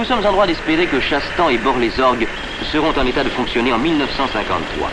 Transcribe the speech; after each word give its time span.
nous 0.00 0.06
sommes 0.06 0.24
en 0.24 0.32
droit 0.32 0.46
d'espérer 0.46 0.86
que 0.86 0.98
Chastan 0.98 1.50
et 1.50 1.58
Bord-les-Orgues 1.58 2.26
seront 2.72 2.98
en 2.98 3.04
état 3.04 3.22
de 3.22 3.28
fonctionner 3.28 3.70
en 3.70 3.78
1953. 3.78 4.88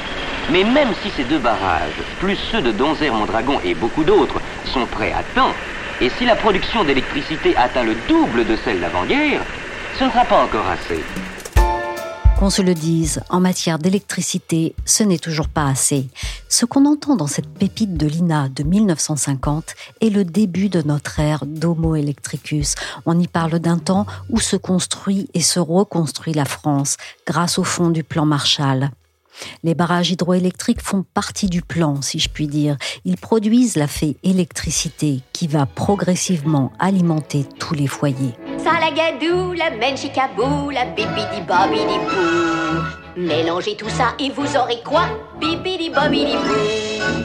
Mais 0.51 0.65
même 0.65 0.89
si 1.01 1.09
ces 1.11 1.23
deux 1.23 1.39
barrages, 1.39 2.01
plus 2.19 2.35
ceux 2.51 2.61
de 2.61 2.73
Donzère-Mondragon 2.73 3.61
et 3.63 3.73
beaucoup 3.73 4.03
d'autres, 4.03 4.41
sont 4.65 4.85
prêts 4.85 5.13
à 5.13 5.23
temps, 5.33 5.53
et 6.01 6.09
si 6.09 6.25
la 6.25 6.35
production 6.35 6.83
d'électricité 6.83 7.55
atteint 7.55 7.83
le 7.83 7.95
double 8.09 8.45
de 8.45 8.57
celle 8.57 8.81
d'avant-guerre, 8.81 9.43
ce 9.97 10.03
ne 10.03 10.09
sera 10.09 10.25
pas 10.25 10.43
encore 10.43 10.67
assez. 10.69 11.01
Qu'on 12.37 12.51
se 12.51 12.61
le 12.61 12.75
dise, 12.75 13.21
en 13.31 13.39
matière 13.39 13.79
d'électricité, 13.79 14.75
ce 14.85 15.01
n'est 15.01 15.17
toujours 15.17 15.47
pas 15.47 15.65
assez. 15.65 16.07
Ce 16.49 16.65
qu'on 16.65 16.85
entend 16.85 17.15
dans 17.15 17.25
cette 17.25 17.49
pépite 17.49 17.97
de 17.97 18.05
l'INA 18.05 18.47
de 18.49 18.61
1950 18.61 19.73
est 20.01 20.11
le 20.11 20.23
début 20.23 20.69
de 20.69 20.83
notre 20.83 21.19
ère 21.19 21.47
d'Homo 21.47 21.95
electricus. 21.95 22.75
On 23.07 23.19
y 23.19 23.27
parle 23.27 23.57
d'un 23.57 23.79
temps 23.79 24.05
où 24.29 24.39
se 24.39 24.55
construit 24.55 25.31
et 25.33 25.41
se 25.41 25.59
reconstruit 25.59 26.33
la 26.33 26.45
France 26.45 26.97
grâce 27.25 27.57
au 27.57 27.63
fond 27.63 27.89
du 27.89 28.03
plan 28.03 28.27
Marshall. 28.27 28.91
Les 29.63 29.75
barrages 29.75 30.11
hydroélectriques 30.11 30.81
font 30.81 31.03
partie 31.13 31.47
du 31.47 31.61
plan, 31.61 32.01
si 32.01 32.19
je 32.19 32.29
puis 32.29 32.47
dire. 32.47 32.77
Ils 33.05 33.17
produisent 33.17 33.75
la 33.75 33.87
fée 33.87 34.17
électricité 34.23 35.21
qui 35.33 35.47
va 35.47 35.65
progressivement 35.65 36.71
alimenter 36.79 37.45
tous 37.59 37.73
les 37.73 37.87
foyers. 37.87 38.33
Salagadou, 38.63 39.53
la 39.53 39.71
menchikabou, 39.71 40.69
la 40.69 40.85
bibidi 40.85 41.41
bobidi 41.47 41.97
bou. 42.05 43.21
Mélangez 43.21 43.75
tout 43.75 43.89
ça 43.89 44.13
et 44.19 44.29
vous 44.29 44.55
aurez 44.55 44.81
quoi? 44.83 45.05
Bibidi 45.39 45.89
bobidi 45.89 46.33
bou. 46.33 47.23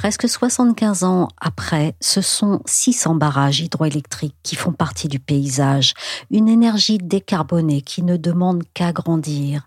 Presque 0.00 0.30
75 0.30 1.04
ans 1.04 1.28
après, 1.38 1.94
ce 2.00 2.22
sont 2.22 2.62
600 2.64 3.16
barrages 3.16 3.60
hydroélectriques 3.60 4.36
qui 4.42 4.56
font 4.56 4.72
partie 4.72 5.08
du 5.08 5.18
paysage, 5.18 5.92
une 6.30 6.48
énergie 6.48 6.96
décarbonée 6.96 7.82
qui 7.82 8.02
ne 8.02 8.16
demande 8.16 8.62
qu'à 8.72 8.92
grandir. 8.92 9.66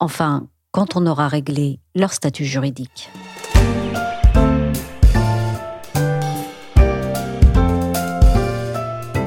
Enfin, 0.00 0.48
quand 0.72 0.96
on 0.96 1.06
aura 1.06 1.28
réglé 1.28 1.80
leur 1.94 2.12
statut 2.12 2.44
juridique. 2.44 3.10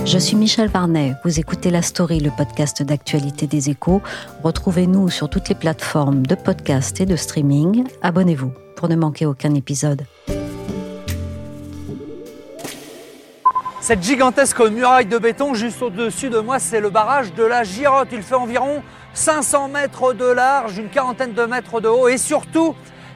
Je 0.05 0.17
suis 0.19 0.35
Michel 0.35 0.69
Varnet, 0.69 1.15
vous 1.23 1.39
écoutez 1.39 1.71
La 1.71 1.81
Story, 1.81 2.19
le 2.19 2.29
podcast 2.29 2.83
d'actualité 2.83 3.47
des 3.47 3.69
échos. 3.69 4.01
Retrouvez-nous 4.43 5.09
sur 5.09 5.29
toutes 5.29 5.49
les 5.49 5.55
plateformes 5.55 6.25
de 6.25 6.35
podcast 6.35 7.01
et 7.01 7.05
de 7.05 7.15
streaming. 7.15 7.85
Abonnez-vous 8.01 8.51
pour 8.75 8.89
ne 8.89 8.95
manquer 8.95 9.25
aucun 9.25 9.55
épisode. 9.55 10.03
Cette 13.83 14.01
gigantesque 14.01 14.61
muraille 14.61 15.07
de 15.07 15.17
béton 15.17 15.53
juste 15.55 15.81
au-dessus 15.81 16.29
de 16.29 16.39
moi, 16.39 16.57
c'est 16.57 16.79
le 16.79 16.89
barrage 16.89 17.33
de 17.33 17.43
la 17.43 17.65
Girotte. 17.65 18.07
Il 18.13 18.23
fait 18.23 18.33
environ 18.33 18.81
500 19.13 19.67
mètres 19.67 20.13
de 20.13 20.23
large, 20.23 20.77
une 20.77 20.87
quarantaine 20.87 21.33
de 21.33 21.43
mètres 21.43 21.81
de 21.81 21.89
haut 21.89 22.07
et 22.07 22.17
surtout, 22.17 22.75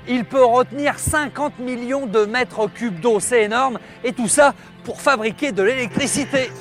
il 0.09 0.25
peut 0.25 0.43
retenir 0.43 0.99
50 0.99 1.59
millions 1.59 2.05
de 2.05 2.25
mètres 2.25 2.67
cubes 2.67 2.99
d'eau. 2.99 3.21
C'est 3.21 3.45
énorme 3.45 3.79
et 4.03 4.11
tout 4.11 4.27
ça 4.27 4.53
pour 4.83 4.99
fabriquer 4.99 5.53
de 5.53 5.63
l'électricité. 5.63 6.51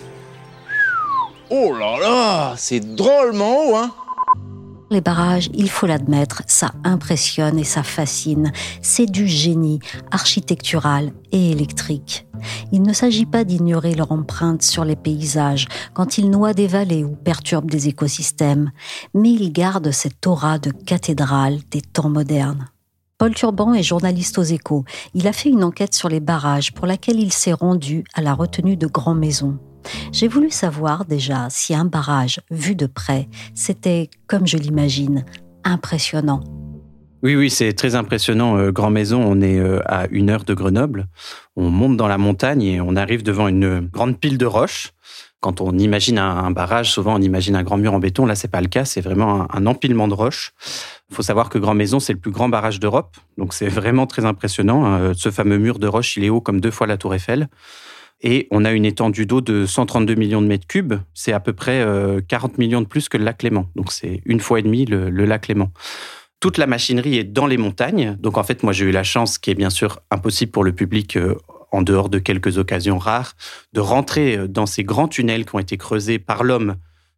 Oh 1.51 1.75
là 1.77 1.99
là, 1.99 2.55
c'est 2.57 2.95
drôlement 2.95 3.57
haut, 3.59 3.75
hein 3.75 3.91
les 4.91 5.01
barrages, 5.01 5.51
il 5.53 5.69
faut 5.69 5.87
l'admettre, 5.87 6.43
ça 6.47 6.71
impressionne 6.85 7.59
et 7.59 7.65
ça 7.65 7.83
fascine. 7.83 8.53
C'est 8.83 9.07
du 9.07 9.27
génie 9.27 9.81
architectural 10.13 11.11
et 11.33 11.51
électrique. 11.51 12.26
Il 12.73 12.83
ne 12.83 12.93
s'agit 12.93 13.27
pas 13.27 13.45
d'ignorer 13.45 13.95
leur 13.95 14.13
empreinte 14.13 14.63
sur 14.63 14.85
les 14.85 14.97
paysages 14.97 15.67
quand 15.95 16.19
ils 16.19 16.31
noient 16.31 16.55
des 16.55 16.67
vallées 16.67 17.05
ou 17.05 17.17
perturbent 17.17 17.71
des 17.71 17.89
écosystèmes, 17.89 18.71
mais 19.15 19.33
ils 19.33 19.53
gardent 19.53 19.91
cette 19.91 20.27
aura 20.27 20.59
de 20.59 20.71
cathédrale 20.71 21.59
des 21.71 21.81
temps 21.81 22.11
modernes. 22.11 22.69
Paul 23.19 23.35
Turban 23.35 23.73
est 23.73 23.83
journaliste 23.83 24.37
aux 24.39 24.43
échos. 24.43 24.85
Il 25.15 25.27
a 25.27 25.33
fait 25.33 25.49
une 25.49 25.65
enquête 25.65 25.95
sur 25.95 26.11
les 26.11 26.21
barrages 26.21 26.75
pour 26.75 26.87
laquelle 26.87 27.19
il 27.19 27.33
s'est 27.33 27.55
rendu 27.55 28.05
à 28.13 28.21
la 28.21 28.35
retenue 28.35 28.77
de 28.77 28.87
Grand 28.87 29.15
Maison. 29.15 29.59
J'ai 30.13 30.29
voulu 30.29 30.51
savoir 30.51 31.05
déjà 31.05 31.49
si 31.49 31.75
un 31.75 31.87
barrage 31.87 32.41
vu 32.51 32.75
de 32.75 32.87
près, 32.87 33.29
c'était, 33.55 34.11
comme 34.27 34.47
je 34.47 34.59
l'imagine, 34.59 35.25
impressionnant. 35.65 36.41
Oui, 37.23 37.35
oui, 37.35 37.51
c'est 37.51 37.73
très 37.73 37.95
impressionnant. 37.95 38.59
Euh, 38.59 38.73
Grand 38.73 38.91
Maison, 38.91 39.23
on 39.23 39.41
est 39.41 39.59
euh, 39.59 39.81
à 39.87 40.07
une 40.11 40.31
heure 40.31 40.45
de 40.45 40.55
Grenoble. 40.55 41.07
On 41.57 41.71
monte 41.71 41.97
dans 41.97 42.09
la 42.09 42.19
montagne 42.19 42.63
et 42.63 42.81
on 42.81 42.97
arrive 42.97 43.23
devant 43.23 43.49
une 43.49 43.81
grande 43.81 44.19
pile 44.19 44.39
de 44.39 44.47
roches. 44.47 44.93
Quand 45.41 45.61
on 45.61 45.77
imagine 45.79 46.19
un, 46.19 46.51
barrage, 46.51 46.91
souvent 46.91 47.15
on 47.17 47.21
imagine 47.23 47.57
un 47.57 47.63
grand 47.63 47.77
mur 47.77 47.95
en 47.95 47.99
béton. 47.99 48.27
Là, 48.27 48.35
c'est 48.35 48.49
pas 48.49 48.61
le 48.61 48.69
cas. 48.69 48.85
C'est 48.85 49.01
vraiment 49.01 49.47
un, 49.55 49.67
empilement 49.67 50.09
de 50.09 50.15
roches. 50.15 50.53
Il 51.11 51.15
faut 51.15 51.23
savoir 51.23 51.51
que 51.51 51.59
Grand 51.59 51.75
Maison, 51.75 52.01
c'est 52.01 52.13
le 52.13 52.19
plus 52.19 52.33
grand 52.33 52.49
barrage 52.49 52.81
d'Europe. 52.81 53.17
Donc, 53.39 53.55
c'est 53.55 53.69
vraiment 53.69 54.07
très 54.07 54.25
impressionnant. 54.25 54.85
Hein. 54.85 55.13
Ce 55.15 55.31
fameux 55.31 55.59
mur 55.59 55.79
de 55.79 55.87
roches, 55.87 56.17
il 56.17 56.25
est 56.25 56.31
haut 56.31 56.41
comme 56.41 56.61
deux 56.61 56.71
fois 56.71 56.87
la 56.87 56.97
Tour 56.97 57.15
Eiffel. 57.15 57.49
Et 58.23 58.49
on 58.51 58.65
a 58.65 58.73
une 58.73 58.85
étendue 58.85 59.27
d'eau 59.27 59.41
de 59.41 59.67
132 59.67 60.15
millions 60.15 60.41
de 60.41 60.47
mètres 60.47 60.67
cubes. 60.67 60.95
C'est 61.13 61.33
à 61.33 61.41
peu 61.41 61.53
près 61.53 61.87
40 62.29 62.53
euh, 62.53 62.55
millions 62.59 62.81
de 62.81 62.87
plus 62.87 63.09
que 63.09 63.19
le 63.19 63.25
lac 63.25 63.43
Léman. 63.43 63.69
Donc 63.77 63.93
c'est 63.93 64.23
une 64.25 64.41
fois 64.41 64.59
et 64.59 64.63
demie 64.63 64.87
le, 64.87 65.11
lac 65.11 65.49
Léman. 65.49 65.71
Toute 66.47 66.59
la 66.59 66.69
machinerie 66.69 67.19
est 67.19 67.25
dans 67.25 67.49
les 67.49 67.57
montagnes. 67.57 68.17
Donc 68.21 68.39
en 68.39 68.45
fait, 68.45 68.63
moi 68.63 68.73
j'ai 68.73 68.85
eu 68.85 68.93
la 68.93 69.03
chance, 69.03 69.37
qui 69.37 69.51
est 69.51 69.57
bien 69.57 69.69
sûr 69.69 69.99
impossible 70.13 70.53
pour 70.53 70.63
le 70.63 70.73
public 70.73 71.17
euh, 71.17 71.35
en 71.73 71.83
dehors 71.83 72.09
de 72.09 72.21
quelques 72.21 72.57
occasions 72.57 72.99
rares, 72.99 73.33
de 73.73 73.81
rentrer 73.81 74.37
euh, 74.37 74.47
dans 74.47 74.65
ces 74.65 74.85
grands 74.85 75.09
tunnels 75.09 75.45
qui 75.45 75.57
ont 75.57 75.59
été 75.59 75.77
creusés 75.77 76.21
par 76.21 76.45
l'homme 76.45 76.77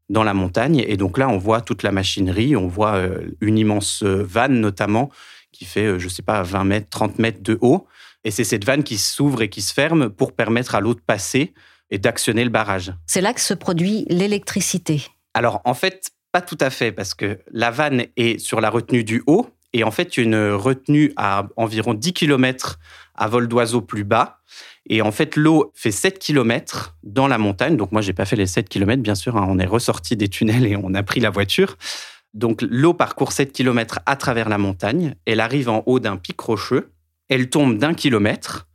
dans 0.08 0.22
la 0.24 0.32
montagne. 0.32 0.82
Et 0.88 0.96
donc 0.96 1.18
là, 1.18 1.28
on 1.28 1.36
voit 1.36 1.60
toute 1.60 1.82
la 1.82 1.92
machinerie, 1.92 2.56
on 2.56 2.68
voit 2.68 3.02
une 3.42 3.58
immense 3.58 4.02
vanne 4.02 4.62
notamment 4.62 5.10
qui 5.52 5.66
fait, 5.66 5.98
je 5.98 6.04
ne 6.06 6.10
sais 6.10 6.22
pas, 6.22 6.42
20 6.42 6.64
mètres, 6.64 6.88
30 6.88 7.18
mètres 7.18 7.42
de 7.42 7.58
haut. 7.60 7.86
Et 8.24 8.30
c'est 8.30 8.44
cette 8.44 8.64
vanne 8.64 8.82
qui 8.82 8.96
s'ouvre 8.96 9.42
et 9.42 9.50
qui 9.50 9.60
se 9.60 9.74
ferme 9.74 10.08
pour 10.08 10.32
permettre 10.32 10.74
à 10.74 10.80
l'eau 10.80 10.94
de 10.94 11.02
passer 11.06 11.52
et 11.90 11.98
d'actionner 11.98 12.44
le 12.44 12.50
barrage. 12.50 12.94
C'est 13.06 13.20
là 13.20 13.34
que 13.34 13.42
se 13.42 13.52
produit 13.52 14.06
l'électricité. 14.08 15.02
Alors 15.34 15.60
en 15.66 15.74
fait, 15.74 16.12
pas 16.32 16.40
tout 16.40 16.58
à 16.60 16.70
fait, 16.70 16.92
parce 16.92 17.14
que 17.14 17.38
la 17.50 17.70
vanne 17.70 18.06
est 18.16 18.38
sur 18.38 18.60
la 18.60 18.70
retenue 18.70 19.04
du 19.04 19.22
haut, 19.26 19.48
et 19.72 19.84
en 19.84 19.90
fait, 19.90 20.16
une 20.16 20.50
retenue 20.52 21.12
à 21.16 21.46
environ 21.56 21.94
10 21.94 22.12
km 22.14 22.78
à 23.14 23.28
vol 23.28 23.48
d'oiseau 23.48 23.82
plus 23.82 24.04
bas. 24.04 24.40
Et 24.88 25.02
en 25.02 25.12
fait, 25.12 25.36
l'eau 25.36 25.70
fait 25.74 25.90
7 25.90 26.18
km 26.18 26.96
dans 27.02 27.28
la 27.28 27.36
montagne. 27.36 27.76
Donc 27.76 27.92
moi, 27.92 28.00
j'ai 28.00 28.14
pas 28.14 28.24
fait 28.24 28.36
les 28.36 28.46
7 28.46 28.68
km, 28.68 29.02
bien 29.02 29.14
sûr. 29.14 29.36
Hein. 29.36 29.46
On 29.48 29.58
est 29.58 29.66
ressorti 29.66 30.16
des 30.16 30.28
tunnels 30.28 30.66
et 30.66 30.76
on 30.76 30.94
a 30.94 31.02
pris 31.02 31.20
la 31.20 31.30
voiture. 31.30 31.76
Donc 32.32 32.62
l'eau 32.62 32.94
parcourt 32.94 33.32
7 33.32 33.52
km 33.52 34.00
à 34.06 34.16
travers 34.16 34.48
la 34.48 34.58
montagne. 34.58 35.14
Elle 35.26 35.40
arrive 35.40 35.68
en 35.68 35.82
haut 35.86 36.00
d'un 36.00 36.16
pic 36.16 36.40
rocheux. 36.40 36.90
Elle 37.28 37.50
tombe 37.50 37.76
d'un 37.76 37.92
kilomètre 37.92 38.68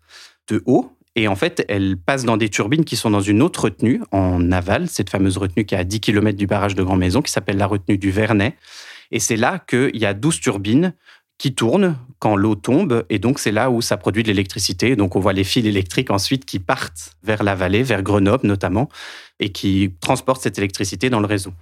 de 0.47 0.62
haut 0.66 0.96
et 1.16 1.28
en 1.28 1.35
fait, 1.35 1.63
elle 1.69 1.97
passe 1.97 2.26
dans 2.26 2.37
des 2.37 2.49
turbines 2.49 2.85
qui 2.85 2.96
sont 2.96 3.11
dans 3.11 3.22
une 3.22 3.41
autre 3.41 3.66
retenue 3.66 4.02
en 4.11 4.52
aval, 4.52 4.87
cette 4.87 5.11
fameuse 5.11 5.37
retenue 5.37 5.66
qui 5.66 5.76
est 5.76 5.78
à 5.78 5.84
10 5.84 5.99
km 5.99 6.37
du 6.37 6.47
barrage 6.47 6.73
de 6.73 6.82
Grand 6.82 6.96
Maison, 6.96 7.22
qui 7.22 7.32
s'appelle 7.32 7.58
la 7.58 7.67
retenue 7.67 7.99
du 7.99 8.09
Vernet. 8.09 8.55
Et 9.11 9.20
c'est 9.20 9.35
là 9.35 9.59
qu'il 9.59 9.96
y 9.96 10.05
a 10.05 10.16
12 10.16 10.40
turbines 10.40 10.93
qui 11.37 11.53
tournent 11.53 11.97
quand 12.17 12.35
l'eau 12.35 12.55
tombe. 12.55 13.05
Et 13.11 13.20
donc, 13.20 13.37
c'est 13.37 13.52
là 13.52 13.70
où 13.70 13.82
ça 13.82 13.97
produit 13.97 14.23
de 14.23 14.29
l'électricité. 14.29 14.96
Donc, 14.96 15.16
on 15.16 15.20
voit 15.20 15.34
les 15.34 15.43
fils 15.43 15.66
électriques 15.66 16.09
ensuite 16.09 16.46
qui 16.46 16.58
partent 16.58 17.11
vers 17.23 17.43
la 17.43 17.53
vallée, 17.53 17.84
vers 17.84 18.02
Grenoble 18.02 18.47
notamment, 18.47 18.90
et 19.40 19.49
qui 19.49 19.93
transportent 19.99 20.41
cette 20.41 20.58
électricité 20.58 21.11
dans 21.11 21.20
le 21.20 21.28
réseau. 21.28 21.53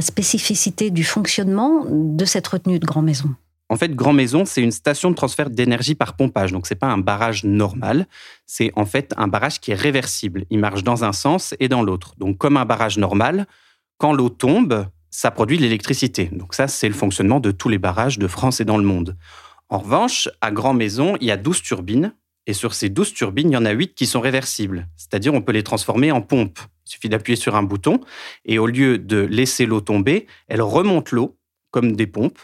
La 0.00 0.06
spécificité 0.06 0.90
du 0.90 1.04
fonctionnement 1.04 1.84
de 1.86 2.24
cette 2.24 2.46
retenue 2.48 2.78
de 2.78 2.86
Grand 2.86 3.02
Maison 3.02 3.34
en 3.72 3.76
fait, 3.76 3.94
Grand 3.94 4.12
Maison, 4.12 4.44
c'est 4.44 4.62
une 4.62 4.72
station 4.72 5.10
de 5.10 5.14
transfert 5.14 5.48
d'énergie 5.48 5.94
par 5.94 6.16
pompage. 6.16 6.50
Donc, 6.50 6.66
ce 6.66 6.74
n'est 6.74 6.78
pas 6.78 6.88
un 6.88 6.98
barrage 6.98 7.44
normal. 7.44 8.08
C'est 8.44 8.72
en 8.74 8.84
fait 8.84 9.14
un 9.16 9.28
barrage 9.28 9.60
qui 9.60 9.70
est 9.70 9.76
réversible. 9.76 10.44
Il 10.50 10.58
marche 10.58 10.82
dans 10.82 11.04
un 11.04 11.12
sens 11.12 11.54
et 11.60 11.68
dans 11.68 11.84
l'autre. 11.84 12.14
Donc, 12.18 12.36
comme 12.36 12.56
un 12.56 12.64
barrage 12.64 12.98
normal, 12.98 13.46
quand 13.96 14.12
l'eau 14.12 14.28
tombe, 14.28 14.86
ça 15.10 15.30
produit 15.30 15.56
de 15.56 15.62
l'électricité. 15.62 16.30
Donc 16.32 16.52
ça, 16.54 16.66
c'est 16.66 16.88
le 16.88 16.94
fonctionnement 16.94 17.38
de 17.38 17.52
tous 17.52 17.68
les 17.68 17.78
barrages 17.78 18.18
de 18.18 18.26
France 18.26 18.60
et 18.60 18.64
dans 18.64 18.76
le 18.76 18.82
monde. 18.82 19.16
En 19.68 19.78
revanche, 19.78 20.28
à 20.40 20.50
Grand 20.50 20.74
Maison, 20.74 21.16
il 21.20 21.28
y 21.28 21.30
a 21.30 21.36
12 21.36 21.62
turbines. 21.62 22.12
Et 22.48 22.54
sur 22.54 22.74
ces 22.74 22.88
12 22.88 23.14
turbines, 23.14 23.50
il 23.50 23.54
y 23.54 23.56
en 23.56 23.64
a 23.64 23.70
8 23.70 23.94
qui 23.94 24.06
sont 24.06 24.20
réversibles. 24.20 24.88
C'est-à-dire, 24.96 25.32
on 25.32 25.42
peut 25.42 25.52
les 25.52 25.62
transformer 25.62 26.10
en 26.10 26.22
pompes. 26.22 26.58
Il 26.90 26.94
suffit 26.94 27.08
d'appuyer 27.08 27.36
sur 27.36 27.54
un 27.54 27.62
bouton. 27.62 28.00
Et 28.44 28.58
au 28.58 28.66
lieu 28.66 28.98
de 28.98 29.18
laisser 29.18 29.64
l'eau 29.64 29.80
tomber, 29.80 30.26
elle 30.48 30.60
remonte 30.60 31.12
l'eau 31.12 31.36
comme 31.70 31.94
des 31.94 32.08
pompes. 32.08 32.40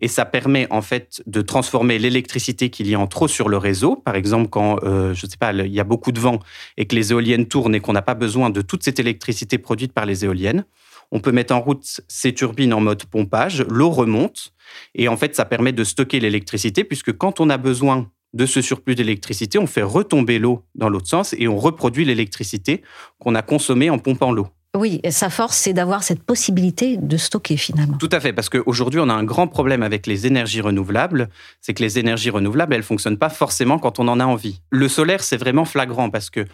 Et 0.00 0.06
ça 0.06 0.24
permet 0.24 0.68
en 0.70 0.82
fait 0.82 1.20
de 1.26 1.40
transformer 1.40 1.98
l'électricité 1.98 2.70
qu'il 2.70 2.88
y 2.88 2.94
a 2.94 3.00
en 3.00 3.08
trop 3.08 3.26
sur 3.26 3.48
le 3.48 3.56
réseau. 3.56 3.96
Par 3.96 4.14
exemple, 4.14 4.48
quand, 4.50 4.78
euh, 4.84 5.14
je 5.14 5.26
sais 5.26 5.36
pas, 5.36 5.52
il 5.52 5.74
y 5.74 5.80
a 5.80 5.84
beaucoup 5.84 6.12
de 6.12 6.20
vent 6.20 6.38
et 6.76 6.86
que 6.86 6.94
les 6.94 7.10
éoliennes 7.10 7.46
tournent 7.46 7.74
et 7.74 7.80
qu'on 7.80 7.92
n'a 7.92 8.02
pas 8.02 8.14
besoin 8.14 8.50
de 8.50 8.60
toute 8.60 8.84
cette 8.84 9.00
électricité 9.00 9.58
produite 9.58 9.92
par 9.92 10.06
les 10.06 10.24
éoliennes, 10.24 10.64
on 11.10 11.18
peut 11.18 11.32
mettre 11.32 11.54
en 11.54 11.60
route 11.60 12.00
ces 12.06 12.32
turbines 12.34 12.72
en 12.72 12.80
mode 12.80 13.04
pompage, 13.06 13.62
l'eau 13.68 13.90
remonte, 13.90 14.52
et 14.94 15.08
en 15.08 15.16
fait, 15.16 15.34
ça 15.34 15.44
permet 15.44 15.72
de 15.72 15.82
stocker 15.82 16.20
l'électricité, 16.20 16.84
puisque 16.84 17.16
quand 17.16 17.40
on 17.40 17.50
a 17.50 17.56
besoin 17.56 18.10
de 18.34 18.46
ce 18.46 18.60
surplus 18.60 18.94
d'électricité, 18.94 19.58
on 19.58 19.66
fait 19.66 19.82
retomber 19.82 20.38
l'eau 20.38 20.64
dans 20.74 20.88
l'autre 20.88 21.08
sens 21.08 21.34
et 21.38 21.48
on 21.48 21.56
reproduit 21.56 22.04
l'électricité 22.04 22.82
qu'on 23.18 23.34
a 23.34 23.42
consommée 23.42 23.90
en 23.90 23.98
pompant 23.98 24.32
l'eau. 24.32 24.48
Oui, 24.76 25.00
sa 25.08 25.30
force, 25.30 25.56
c'est 25.56 25.72
d'avoir 25.72 26.02
cette 26.02 26.22
possibilité 26.22 26.98
de 26.98 27.16
stocker 27.16 27.56
finalement. 27.56 27.96
Tout 27.96 28.10
à 28.12 28.20
fait, 28.20 28.34
parce 28.34 28.50
qu'aujourd'hui, 28.50 29.00
on 29.00 29.08
a 29.08 29.14
un 29.14 29.24
grand 29.24 29.48
problème 29.48 29.82
avec 29.82 30.06
les 30.06 30.26
énergies 30.26 30.60
renouvelables, 30.60 31.30
c'est 31.62 31.72
que 31.72 31.82
les 31.82 31.98
énergies 31.98 32.30
renouvelables, 32.30 32.74
elles 32.74 32.82
fonctionnent 32.82 33.18
pas 33.18 33.30
forcément 33.30 33.78
quand 33.78 33.98
on 33.98 34.08
en 34.08 34.20
a 34.20 34.26
envie. 34.26 34.60
Le 34.70 34.88
solaire, 34.88 35.22
c'est 35.22 35.38
vraiment 35.38 35.64
flagrant 35.64 36.10
parce 36.10 36.28
que 36.28 36.44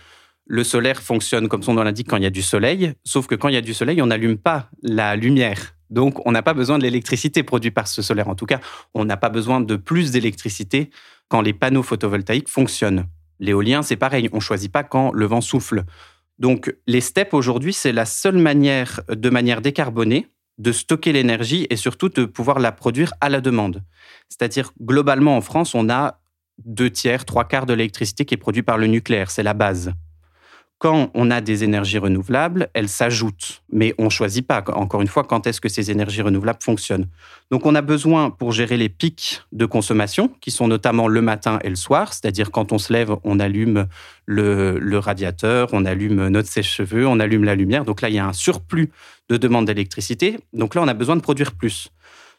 le 0.47 0.62
solaire 0.62 1.03
fonctionne 1.03 1.49
comme 1.49 1.62
son 1.62 1.75
nom 1.75 1.82
l'indique 1.82 2.09
quand 2.09 2.17
il 2.17 2.23
y 2.23 2.26
a 2.26 2.31
du 2.31 2.43
soleil, 2.43 2.94
sauf 3.03 3.26
que 3.26 3.35
quand 3.35 3.49
il 3.49 3.55
y 3.55 3.59
a 3.59 3.62
du 3.62 3.75
soleil, 3.75 4.00
on 4.00 4.06
n'allume 4.06 4.38
pas 4.38 4.69
la 4.82 5.17
lumière. 5.17 5.74
Donc, 5.90 6.26
on 6.26 6.32
n'a 6.32 6.42
pas 6.42 6.54
besoin 6.54 6.78
de 6.78 6.82
l'électricité 6.82 7.42
produite 7.42 7.75
par 7.75 7.88
ce 7.88 8.02
solaire. 8.02 8.28
En 8.28 8.34
tout 8.34 8.46
cas, 8.46 8.60
on 8.94 9.04
n'a 9.04 9.16
pas 9.16 9.28
besoin 9.28 9.60
de 9.60 9.76
plus 9.76 10.10
d'électricité 10.10 10.90
quand 11.28 11.40
les 11.40 11.52
panneaux 11.52 11.82
photovoltaïques 11.82 12.48
fonctionnent. 12.48 13.06
L'éolien, 13.40 13.82
c'est 13.82 13.96
pareil, 13.96 14.28
on 14.32 14.36
ne 14.36 14.40
choisit 14.40 14.72
pas 14.72 14.84
quand 14.84 15.12
le 15.12 15.26
vent 15.26 15.40
souffle. 15.40 15.84
Donc, 16.38 16.75
les 16.86 17.00
steppes 17.00 17.34
aujourd'hui, 17.34 17.72
c'est 17.72 17.92
la 17.92 18.06
seule 18.06 18.38
manière, 18.38 19.00
de 19.08 19.31
manière 19.31 19.60
décarbonée, 19.60 20.28
de 20.58 20.72
stocker 20.72 21.12
l'énergie 21.12 21.66
et 21.70 21.76
surtout 21.76 22.08
de 22.08 22.25
pouvoir 22.25 22.58
la 22.58 22.72
produire 22.72 23.12
à 23.20 23.28
la 23.28 23.40
demande. 23.40 23.82
C'est-à-dire, 24.28 24.72
globalement, 24.80 25.37
en 25.37 25.40
France, 25.40 25.75
on 25.75 25.88
a 25.90 26.20
deux 26.64 26.90
tiers, 26.90 27.25
trois 27.25 27.44
quarts 27.44 27.66
de 27.66 27.75
l'électricité 27.75 28.25
qui 28.25 28.34
est 28.34 28.38
produite 28.38 28.64
par 28.64 28.78
le 28.78 28.87
nucléaire. 28.87 29.30
C'est 29.30 29.42
la 29.42 29.54
base 29.54 29.92
quand 30.79 31.11
on 31.15 31.31
a 31.31 31.41
des 31.41 31.65
énergies 31.65 31.99
renouvelables, 31.99 32.69
elles 32.75 32.88
s'ajoutent. 32.88 33.62
Mais 33.73 33.94
on 33.99 34.05
ne 34.05 34.11
choisit 34.11 34.47
pas, 34.47 34.62
encore 34.75 35.00
une 35.00 35.09
fois, 35.09 35.25
quand 35.25 35.47
est-ce 35.47 35.61
que 35.61 35.69
ces 35.69 35.91
énergies 35.91 36.21
renouvelables 36.21 36.62
fonctionnent? 36.62 37.06
Donc 37.50 37.65
on 37.65 37.75
a 37.75 37.81
besoin, 37.81 38.31
pour 38.31 38.53
gérer 38.53 38.76
les 38.76 38.88
pics 38.88 39.41
de 39.53 39.67
consommation, 39.67 40.31
qui 40.41 40.50
sont 40.50 40.69
notamment 40.69 41.09
le 41.09 41.23
matin 41.23 41.59
et 41.62 41.71
le 41.71 41.76
soir, 41.76 42.12
c'est-à-dire 42.12 42.50
quand 42.50 42.73
on 42.73 42.79
se 42.79 42.93
lève, 42.93 43.15
on 43.25 43.41
allume 43.41 43.87
le, 44.26 44.99
radiateur, 44.99 45.69
on 45.73 45.85
allume 45.85 46.29
notre 46.29 46.49
sèche-cheveux, 46.49 47.06
on 47.06 47.21
allume 47.21 47.44
la 47.44 47.55
lumière. 47.55 47.85
Donc 47.85 48.00
là, 48.00 48.09
il 48.09 48.17
y 48.17 48.19
a 48.19 48.26
un 48.26 48.32
surplus 48.32 48.91
de 49.29 49.37
demande 49.37 49.67
d'électricité. 49.67 50.38
Donc 50.53 50.75
là, 50.75 50.82
on 50.82 50.88
a 50.88 50.94
besoin 50.94 51.17
de 51.17 51.23
produire 51.23 51.53
plus. 51.53 51.91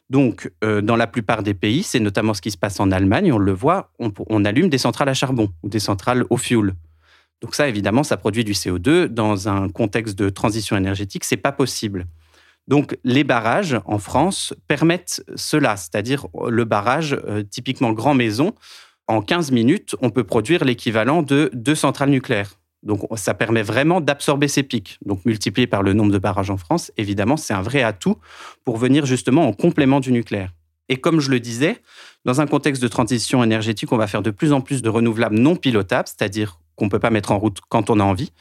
Donc, 0.08 0.52
euh, 0.62 0.82
dans 0.82 0.94
la 0.94 1.08
plupart 1.08 1.42
des 1.42 1.54
pays, 1.54 1.82
c'est 1.82 1.98
notamment 1.98 2.32
ce 2.32 2.40
qui 2.40 2.52
se 2.52 2.56
passe 2.56 2.78
en 2.78 2.92
Allemagne, 2.92 3.32
on 3.32 3.38
le 3.38 3.52
voit, 3.52 3.90
on, 3.98 4.12
on 4.28 4.44
allume 4.44 4.68
des 4.68 4.78
centrales 4.78 5.08
à 5.08 5.14
charbon 5.14 5.48
ou 5.64 5.68
des 5.68 5.80
centrales 5.80 6.24
au 6.30 6.36
fioul. 6.36 6.74
Donc 7.42 7.54
ça, 7.54 7.68
évidemment, 7.68 8.02
ça 8.02 8.16
produit 8.16 8.44
du 8.44 8.52
CO2. 8.52 9.06
Dans 9.06 9.48
un 9.48 9.68
contexte 9.68 10.18
de 10.18 10.28
transition 10.30 10.76
énergétique, 10.76 11.24
c'est 11.24 11.36
pas 11.36 11.52
possible. 11.52 12.06
Donc 12.68 12.96
les 13.04 13.24
barrages 13.24 13.78
en 13.84 13.98
France 13.98 14.54
permettent 14.66 15.22
cela, 15.36 15.76
c'est-à-dire 15.76 16.26
le 16.48 16.64
barrage 16.64 17.16
euh, 17.28 17.42
typiquement 17.44 17.92
grand 17.92 18.14
maison, 18.14 18.54
en 19.08 19.22
15 19.22 19.52
minutes, 19.52 19.94
on 20.00 20.10
peut 20.10 20.24
produire 20.24 20.64
l'équivalent 20.64 21.22
de 21.22 21.50
deux 21.52 21.76
centrales 21.76 22.10
nucléaires. 22.10 22.58
Donc 22.82 23.06
ça 23.16 23.34
permet 23.34 23.62
vraiment 23.62 24.00
d'absorber 24.00 24.48
ces 24.48 24.64
pics. 24.64 24.98
Donc 25.04 25.24
multiplié 25.24 25.66
par 25.66 25.82
le 25.82 25.92
nombre 25.92 26.12
de 26.12 26.18
barrages 26.18 26.50
en 26.50 26.56
France, 26.56 26.90
évidemment, 26.96 27.36
c'est 27.36 27.54
un 27.54 27.62
vrai 27.62 27.82
atout 27.82 28.16
pour 28.64 28.78
venir 28.78 29.06
justement 29.06 29.46
en 29.46 29.52
complément 29.52 30.00
du 30.00 30.10
nucléaire. 30.10 30.52
Et 30.88 30.98
comme 30.98 31.20
je 31.20 31.30
le 31.30 31.40
disais, 31.40 31.82
dans 32.24 32.40
un 32.40 32.46
contexte 32.46 32.82
de 32.82 32.88
transition 32.88 33.42
énergétique, 33.42 33.92
on 33.92 33.96
va 33.96 34.06
faire 34.06 34.22
de 34.22 34.30
plus 34.30 34.52
en 34.52 34.60
plus 34.60 34.82
de 34.82 34.88
renouvelables 34.88 35.38
non 35.38 35.56
pilotables, 35.56 36.08
c'est-à-dire 36.08 36.60
qu'on 36.76 36.86
ne 36.86 36.90
peut 36.90 36.98
pas 36.98 37.10
mettre 37.10 37.32
en 37.32 37.38
route 37.38 37.58
quand 37.68 37.90
on 37.90 37.98
a 38.00 38.04
envie. 38.04 38.32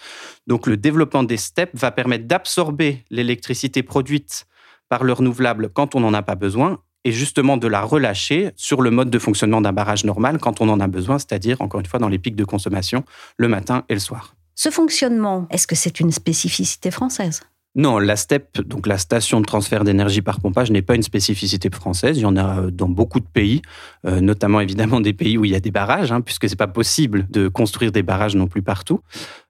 Donc 0.48 0.68
le 0.68 0.78
développement 0.78 1.24
des 1.24 1.38
steppes 1.38 1.72
va 1.74 1.92
permettre 1.92 2.26
d'absorber 2.26 3.04
l'électricité 3.10 3.84
produite 3.84 4.46
par 4.90 5.04
le 5.04 5.14
renouvelable 5.14 5.70
quand 5.70 5.96
on 5.96 6.02
n'en 6.02 6.14
a 6.14 6.22
pas 6.22 6.36
besoin 6.36 6.80
et 7.06 7.12
justement 7.12 7.58
de 7.58 7.68
la 7.68 7.82
relâcher 7.82 8.52
sur 8.56 8.82
le 8.82 8.92
mode 8.92 9.10
de 9.10 9.20
fonctionnement 9.20 9.62
d'un 9.62 9.74
barrage 9.74 10.06
normal 10.06 10.40
quand 10.40 10.60
on 10.60 10.70
en 10.70 10.80
a 10.80 10.88
besoin, 10.88 11.20
c'est-à-dire, 11.20 11.62
encore 11.62 11.80
une 11.80 11.86
fois, 11.86 12.00
dans 12.00 12.10
les 12.10 12.20
pics 12.20 12.36
de 12.36 12.46
consommation, 12.46 13.06
le 13.38 13.48
matin 13.48 13.84
et 13.90 13.94
le 13.94 14.00
soir. 14.00 14.36
Ce 14.56 14.70
fonctionnement, 14.70 15.48
est-ce 15.52 15.68
que 15.68 15.76
c'est 15.76 16.00
une 16.00 16.12
spécificité 16.12 16.90
française? 16.90 17.42
Non, 17.78 18.00
la 18.00 18.16
STEP, 18.16 18.62
donc 18.62 18.88
la 18.88 18.98
station 18.98 19.42
de 19.42 19.46
transfert 19.46 19.84
d'énergie 19.84 20.22
par 20.22 20.40
pompage, 20.40 20.72
n'est 20.72 20.82
pas 20.82 20.96
une 20.96 21.04
spécificité 21.04 21.70
française. 21.70 22.18
Il 22.18 22.22
y 22.22 22.26
en 22.26 22.38
a 22.38 22.62
euh, 22.62 22.72
dans 22.72 22.88
beaucoup 22.88 23.20
de 23.20 23.26
pays, 23.26 23.62
euh, 24.08 24.22
notamment 24.22 24.62
évidemment 24.62 25.02
des 25.02 25.12
pays 25.12 25.38
où 25.38 25.44
il 25.44 25.52
y 25.52 25.56
a 25.56 25.60
des 25.60 25.72
barrages, 25.72 26.14
hein, 26.14 26.22
puisque 26.22 26.48
c'est 26.48 26.56
pas 26.56 26.68
possible 26.68 27.28
de 27.30 27.50
construire 27.50 27.92
des 27.92 28.02
barrages 28.02 28.36
non 28.36 28.48
plus 28.48 28.62
partout. 28.62 29.02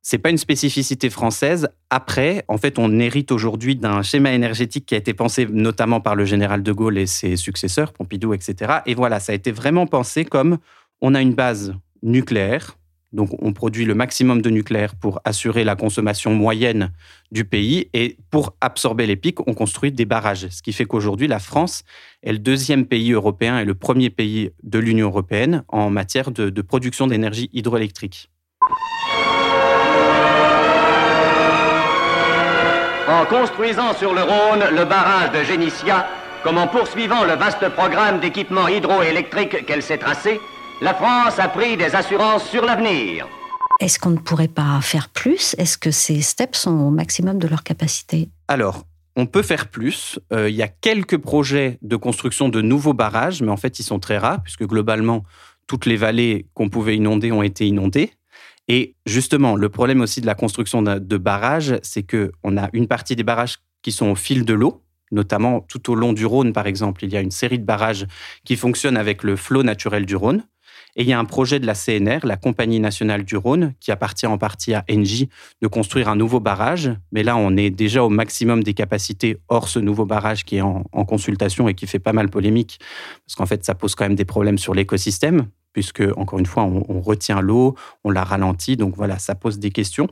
C'est 0.01 0.17
pas 0.17 0.31
une 0.31 0.39
spécificité 0.39 1.11
française. 1.11 1.69
Après, 1.91 2.43
en 2.47 2.57
fait, 2.57 2.79
on 2.79 2.99
hérite 2.99 3.31
aujourd'hui 3.31 3.75
d'un 3.75 4.01
schéma 4.01 4.33
énergétique 4.33 4.87
qui 4.87 4.95
a 4.95 4.97
été 4.97 5.13
pensé 5.13 5.45
notamment 5.45 6.01
par 6.01 6.15
le 6.15 6.25
général 6.25 6.63
de 6.63 6.71
Gaulle 6.71 6.97
et 6.97 7.05
ses 7.05 7.35
successeurs, 7.35 7.93
Pompidou, 7.93 8.33
etc. 8.33 8.79
Et 8.87 8.95
voilà, 8.95 9.19
ça 9.19 9.33
a 9.33 9.35
été 9.35 9.51
vraiment 9.51 9.85
pensé 9.85 10.25
comme 10.25 10.57
on 10.99 11.13
a 11.13 11.21
une 11.21 11.35
base 11.35 11.75
nucléaire 12.01 12.75
donc, 13.15 13.29
on 13.41 13.53
produit 13.53 13.85
le 13.85 13.95
maximum 13.95 14.41
de 14.41 14.49
nucléaire 14.49 14.93
pour 14.93 15.21
assurer 15.23 15.63
la 15.63 15.77
consommation 15.77 16.33
moyenne 16.33 16.91
du 17.31 17.45
pays. 17.45 17.89
Et 17.93 18.17
pour 18.29 18.57
absorber 18.59 19.07
les 19.07 19.15
pics, 19.15 19.39
on 19.47 19.53
construit 19.53 19.93
des 19.93 20.03
barrages. 20.03 20.49
Ce 20.49 20.61
qui 20.61 20.73
fait 20.73 20.83
qu'aujourd'hui, 20.83 21.27
la 21.27 21.39
France 21.39 21.83
est 22.23 22.33
le 22.33 22.39
deuxième 22.39 22.85
pays 22.85 23.13
européen 23.13 23.57
et 23.57 23.63
le 23.63 23.73
premier 23.73 24.09
pays 24.09 24.51
de 24.63 24.79
l'Union 24.79 25.07
européenne 25.07 25.63
en 25.69 25.89
matière 25.89 26.29
de, 26.31 26.61
production 26.61 27.07
d'énergie 27.07 27.49
hydroélectrique. 27.53 28.29
En 33.07 33.25
construisant 33.27 33.93
sur 33.93 34.13
le 34.13 34.23
Rhône 34.23 34.65
le 34.75 34.83
barrage 34.83 35.31
de 35.31 35.41
Génissia, 35.45 36.05
comme 36.43 36.57
en 36.57 36.67
poursuivant 36.67 37.23
le 37.23 37.33
vaste 37.33 37.69
programme 37.69 38.19
d'équipement 38.19 38.67
hydroélectrique 38.67 39.65
qu'elle 39.65 39.83
s'est 39.83 39.99
tracé, 39.99 40.41
la 40.81 40.93
France 40.93 41.39
a 41.39 41.47
pris 41.47 41.77
des 41.77 41.95
assurances 41.95 42.49
sur 42.49 42.65
l'avenir. 42.65 43.27
Est-ce 43.79 43.99
qu'on 43.99 44.09
ne 44.11 44.17
pourrait 44.17 44.47
pas 44.47 44.79
faire 44.81 45.09
plus? 45.09 45.55
Est-ce 45.57 45.77
que 45.77 45.91
ces 45.91 46.21
steps 46.21 46.59
sont 46.59 46.77
au 46.77 46.89
maximum 46.89 47.39
de 47.39 47.47
leur 47.47 47.63
capacité? 47.63 48.29
Alors, 48.47 48.83
on 49.15 49.25
peut 49.25 49.41
faire 49.41 49.69
plus. 49.69 50.19
Euh, 50.33 50.49
il 50.49 50.55
y 50.55 50.61
a 50.61 50.67
quelques 50.67 51.17
projets 51.17 51.77
de 51.81 51.95
construction 51.95 52.49
de 52.49 52.61
nouveaux 52.61 52.93
barrages, 52.93 53.41
mais 53.41 53.51
en 53.51 53.57
fait, 53.57 53.79
ils 53.79 53.83
sont 53.83 53.99
très 53.99 54.17
rares, 54.17 54.43
puisque 54.43 54.65
globalement, 54.65 55.23
toutes 55.67 55.85
les 55.85 55.97
vallées 55.97 56.47
qu'on 56.53 56.69
pouvait 56.69 56.95
inonder 56.95 57.31
ont 57.31 57.43
été 57.43 57.67
inondées. 57.67 58.11
Et 58.67 58.95
justement, 59.05 59.55
le 59.55 59.69
problème 59.69 60.01
aussi 60.01 60.21
de 60.21 60.25
la 60.25 60.35
construction 60.35 60.81
de 60.81 61.17
barrages, 61.17 61.75
c'est 61.83 62.03
qu'on 62.03 62.57
a 62.57 62.69
une 62.73 62.87
partie 62.87 63.15
des 63.15 63.23
barrages 63.23 63.57
qui 63.81 63.91
sont 63.91 64.07
au 64.07 64.15
fil 64.15 64.43
de 64.43 64.53
l'eau, 64.53 64.83
notamment 65.11 65.61
tout 65.61 65.91
au 65.91 65.95
long 65.95 66.13
du 66.13 66.25
Rhône, 66.25 66.51
par 66.51 66.65
exemple. 66.65 67.03
Il 67.03 67.13
y 67.13 67.17
a 67.17 67.21
une 67.21 67.31
série 67.31 67.59
de 67.59 67.65
barrages 67.65 68.07
qui 68.43 68.55
fonctionnent 68.55 68.97
avec 68.97 69.23
le 69.23 69.35
flot 69.35 69.63
naturel 69.63 70.05
du 70.05 70.15
Rhône. 70.15 70.43
Et 70.95 71.03
il 71.03 71.07
y 71.09 71.13
a 71.13 71.19
un 71.19 71.25
projet 71.25 71.59
de 71.59 71.65
la 71.65 71.73
CNR, 71.73 72.19
la 72.23 72.37
Compagnie 72.37 72.79
nationale 72.79 73.25
du 73.25 73.35
Rhône, 73.35 73.73
qui 73.79 73.91
appartient 73.91 74.25
en 74.27 74.37
partie 74.37 74.73
à 74.73 74.85
Engie, 74.89 75.29
de 75.61 75.67
construire 75.67 76.07
un 76.07 76.15
nouveau 76.15 76.39
barrage. 76.39 76.91
Mais 77.11 77.23
là, 77.23 77.35
on 77.35 77.57
est 77.57 77.69
déjà 77.69 78.03
au 78.03 78.09
maximum 78.09 78.63
des 78.63 78.73
capacités 78.73 79.37
hors 79.49 79.67
ce 79.67 79.79
nouveau 79.79 80.05
barrage 80.05 80.45
qui 80.45 80.57
est 80.57 80.61
en, 80.61 80.83
consultation 81.05 81.67
et 81.67 81.75
qui 81.75 81.85
fait 81.85 81.99
pas 81.99 82.13
mal 82.13 82.29
polémique, 82.29 82.79
parce 83.25 83.35
qu'en 83.35 83.45
fait, 83.45 83.63
ça 83.63 83.75
pose 83.75 83.93
quand 83.93 84.05
même 84.05 84.15
des 84.15 84.25
problèmes 84.25 84.57
sur 84.57 84.73
l'écosystème, 84.73 85.47
puisque, 85.73 86.03
encore 86.15 86.39
une 86.39 86.45
fois, 86.45 86.63
on 86.63 87.01
retient 87.01 87.41
l'eau, 87.41 87.75
on 88.03 88.09
la 88.09 88.23
ralentit. 88.23 88.77
Donc 88.77 88.95
voilà, 88.95 89.19
ça 89.19 89.35
pose 89.35 89.59
des 89.59 89.71
questions. 89.71 90.07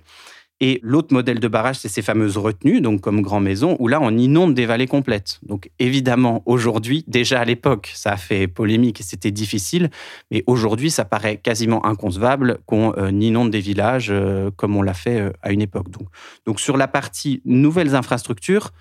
Et 0.66 0.80
l'autre 0.82 1.14
modèle 1.14 1.42
de 1.42 1.48
barrage, 1.50 1.80
c'est 1.80 1.90
ces 1.90 2.02
fameuses 2.02 2.38
retenues, 2.38 2.80
donc 2.80 3.02
comme 3.02 3.22
Grand 3.22 3.42
Maison, 3.42 3.76
où 3.80 3.90
là, 3.90 4.00
on 4.02 4.18
inonde 4.18 4.54
des 4.54 4.66
vallées 4.66 4.88
complètes. 4.88 5.42
Donc 5.44 5.70
évidemment, 5.78 6.42
aujourd'hui, 6.46 7.04
déjà 7.06 7.42
à 7.42 7.44
l'époque, 7.44 7.92
ça 7.94 8.14
a 8.14 8.16
fait 8.16 8.48
polémique 8.48 9.02
et 9.02 9.04
c'était 9.04 9.30
difficile, 9.30 9.90
mais 10.32 10.42
aujourd'hui, 10.48 10.90
ça 10.90 11.04
paraît 11.04 11.36
quasiment 11.36 11.86
inconcevable 11.86 12.60
qu'on 12.66 12.94
euh, 12.98 13.10
inonde 13.12 13.52
des 13.52 13.60
villages 13.60 14.08
euh, 14.10 14.52
comme 14.56 14.78
on 14.78 14.82
l'a 14.82 14.94
fait 14.94 15.20
euh, 15.20 15.32
à 15.42 15.52
une 15.52 15.62
époque. 15.62 15.90
Donc, 15.90 16.08
donc 16.46 16.62
sur 16.62 16.78
la 16.78 16.88
partie 16.88 17.42
nouvelles 17.44 17.94
infrastructures, 17.94 18.72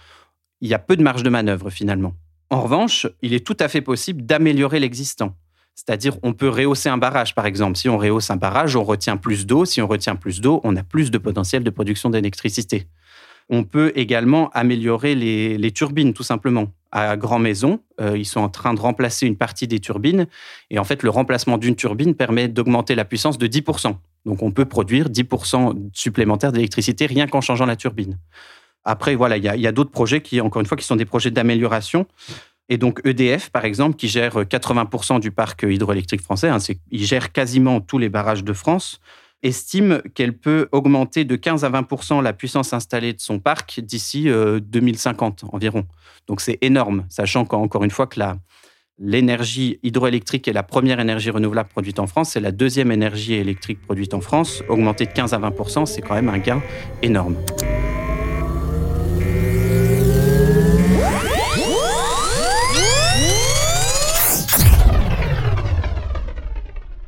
il 0.61 0.69
y 0.69 0.75
a 0.75 0.79
peu 0.79 0.97
de 0.97 1.03
marge 1.03 1.25
de 1.25 1.31
manœuvre 1.31 1.69
finalement. 1.69 2.15
En 2.51 2.61
revanche, 2.61 3.09
il 3.23 3.35
est 3.35 3.45
tout 3.45 3.57
à 3.59 3.67
fait 3.67 3.83
possible 3.83 4.23
d'améliorer 4.23 4.79
l'existant. 4.79 5.35
C'est-à-dire, 5.75 6.17
on 6.23 6.33
peut 6.33 6.49
rehausser 6.49 6.89
un 6.89 6.99
barrage, 6.99 7.35
par 7.35 7.47
exemple. 7.47 7.77
Si 7.77 7.89
on 7.89 7.99
rehausse 7.99 8.31
un 8.31 8.37
barrage, 8.37 8.77
on 8.77 8.85
retient 8.85 9.17
plus 9.17 9.47
d'eau. 9.47 9.65
Si 9.65 9.81
on 9.81 9.87
retient 9.87 10.17
plus 10.17 10.41
d'eau, 10.41 10.61
on 10.65 10.77
a 10.77 10.83
plus 10.83 11.11
de 11.11 11.19
potentiel 11.19 11.65
de 11.65 11.71
production 11.71 12.11
d'électricité. 12.11 12.87
On 13.49 13.65
peut 13.65 13.93
également 13.97 14.51
améliorer 14.51 15.15
les, 15.15 15.73
turbines, 15.73 16.13
tout 16.13 16.23
simplement. 16.23 16.69
À 16.93 17.17
Grand 17.17 17.39
Maison, 17.39 17.81
euh, 18.01 18.17
ils 18.19 18.27
sont 18.27 18.41
en 18.41 18.49
train 18.49 18.75
de 18.75 18.81
remplacer 18.81 19.27
une 19.27 19.37
partie 19.37 19.67
des 19.67 19.81
turbines. 19.81 20.27
Et 20.71 20.79
en 20.79 20.85
fait, 20.85 21.03
le 21.03 21.11
remplacement 21.11 21.59
d'une 21.59 21.75
turbine 21.75 22.15
permet 22.15 22.49
d'augmenter 22.49 22.95
la 22.95 23.05
puissance 23.05 23.39
de 23.39 23.47
10%. 23.47 23.97
Donc, 24.27 24.43
on 24.43 24.53
peut 24.53 24.67
produire 24.67 25.09
10% 25.09 25.91
supplémentaires 25.93 26.53
d'électricité 26.53 27.07
rien 27.07 27.27
qu'en 27.27 27.41
changeant 27.41 27.67
la 27.67 27.77
turbine. 27.77 28.19
Après, 28.85 29.15
voilà, 29.15 29.37
il 29.37 29.45
y 29.45 29.67
a, 29.67 29.73
d'autres 29.73 29.91
projets 29.91 30.23
qui, 30.23 30.41
encore 30.41 30.61
une 30.61 30.67
fois, 30.67 30.77
qui 30.77 30.85
sont 30.85 30.97
des 30.97 31.05
projets 31.05 31.31
d'amélioration. 31.31 32.07
Et 32.69 32.79
donc 32.79 33.01
EDF, 33.05 33.51
par 33.51 33.65
exemple, 33.65 33.97
qui 33.97 34.09
gère 34.09 34.35
80% 34.35 35.21
du 35.21 35.31
parc 35.31 35.63
hydroélectrique 35.63 36.23
français, 36.23 36.49
hein, 36.49 36.59
il 36.91 37.05
gère 37.05 37.33
quasiment 37.33 37.81
tous 37.81 37.99
les 37.99 38.09
barrages 38.09 38.45
de 38.45 38.53
France, 38.53 39.01
estime 39.43 40.03
qu'elle 40.15 40.37
peut 40.37 40.69
augmenter 40.73 41.25
de 41.25 41.37
15 41.37 41.65
à 41.65 41.69
20 41.69 42.21
la 42.23 42.33
puissance 42.33 42.73
installée 42.73 43.13
de 43.13 43.21
son 43.21 43.39
parc 43.39 43.81
d'ici 43.81 44.29
2050 44.29 45.45
euh, 45.45 45.47
environ. 45.53 45.87
Donc 46.29 46.41
c'est 46.41 46.59
énorme, 46.61 47.05
sachant 47.09 47.45
qu'encore 47.45 47.85
une 47.85 47.91
fois 47.91 48.07
que 48.07 48.21
l'énergie 48.99 49.81
hydroélectrique 49.83 50.47
est 50.47 50.53
la 50.53 50.63
première 50.63 51.01
énergie 51.01 51.31
renouvelable 51.31 51.69
produite 51.69 51.99
en 51.99 52.07
France, 52.07 52.31
c'est 52.31 52.41
la 52.41 52.53
deuxième 52.53 52.93
énergie 52.93 53.35
électrique 53.35 53.81
produite 53.83 54.15
en 54.15 54.21
France. 54.21 54.63
Augmenter 54.69 55.07
de 55.07 55.13
15 55.13 55.35
à 55.35 55.39
20 55.39 55.87
c'est 55.87 56.03
quand 56.03 56.15
même 56.15 56.29
un 56.29 56.39
gain 56.39 56.63
énorme. 57.03 57.37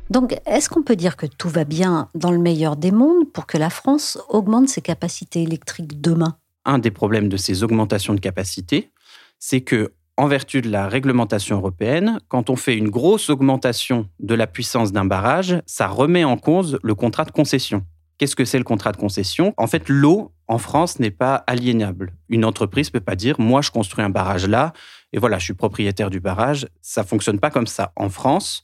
Donc, 0.09 0.39
est-ce 0.45 0.69
qu'on 0.69 0.83
peut 0.83 0.95
dire 0.95 1.17
que 1.17 1.25
tout 1.25 1.49
va 1.49 1.63
bien 1.63 2.09
dans 2.13 2.31
le 2.31 2.37
meilleur 2.37 2.75
des 2.75 2.91
mondes 2.91 3.31
pour 3.31 3.47
que 3.47 3.57
la 3.57 3.69
France 3.69 4.19
augmente 4.29 4.69
ses 4.69 4.81
capacités 4.81 5.41
électriques 5.41 5.99
demain? 5.99 6.37
Un 6.63 6.79
des 6.79 6.91
problèmes 6.91 7.29
de 7.29 7.37
ces 7.37 7.63
augmentations 7.63 8.13
de 8.13 8.19
capacité, 8.19 8.91
c'est 9.39 9.61
que 9.61 9.93
en 10.17 10.27
vertu 10.27 10.61
de 10.61 10.69
la 10.69 10.87
réglementation 10.87 11.57
européenne, 11.57 12.19
quand 12.29 12.49
on 12.49 12.55
fait 12.55 12.77
une 12.77 12.89
grosse 12.89 13.29
augmentation 13.29 14.07
de 14.19 14.33
la 14.33 14.47
puissance 14.47 14.93
d'un 14.93 15.05
barrage, 15.05 15.61
ça 15.65 15.87
remet 15.87 16.23
en 16.23 16.37
cause 16.37 16.79
le 16.83 16.95
contrat 16.95 17.25
de 17.25 17.31
concession. 17.31 17.83
Qu'est-ce 18.17 18.35
que 18.35 18.45
c'est 18.45 18.57
le 18.57 18.63
contrat 18.63 18.93
de 18.93 18.97
concession? 18.97 19.53
En 19.57 19.67
fait, 19.67 19.89
l'eau 19.89 20.31
en 20.47 20.57
France 20.57 20.99
n'est 20.99 21.11
pas 21.11 21.43
aliénable. 21.47 22.13
Une 22.29 22.45
entreprise 22.45 22.89
peut 22.89 23.01
pas 23.01 23.15
dire 23.15 23.35
moi 23.39 23.61
je 23.61 23.71
construis 23.71 24.05
un 24.05 24.09
barrage 24.09 24.47
là 24.47 24.71
et 25.11 25.17
voilà, 25.17 25.37
je 25.37 25.45
suis 25.45 25.53
propriétaire 25.53 26.09
du 26.09 26.21
barrage, 26.21 26.67
ça 26.81 27.03
fonctionne 27.03 27.39
pas 27.39 27.49
comme 27.49 27.67
ça. 27.67 27.91
En 27.97 28.09
France, 28.09 28.61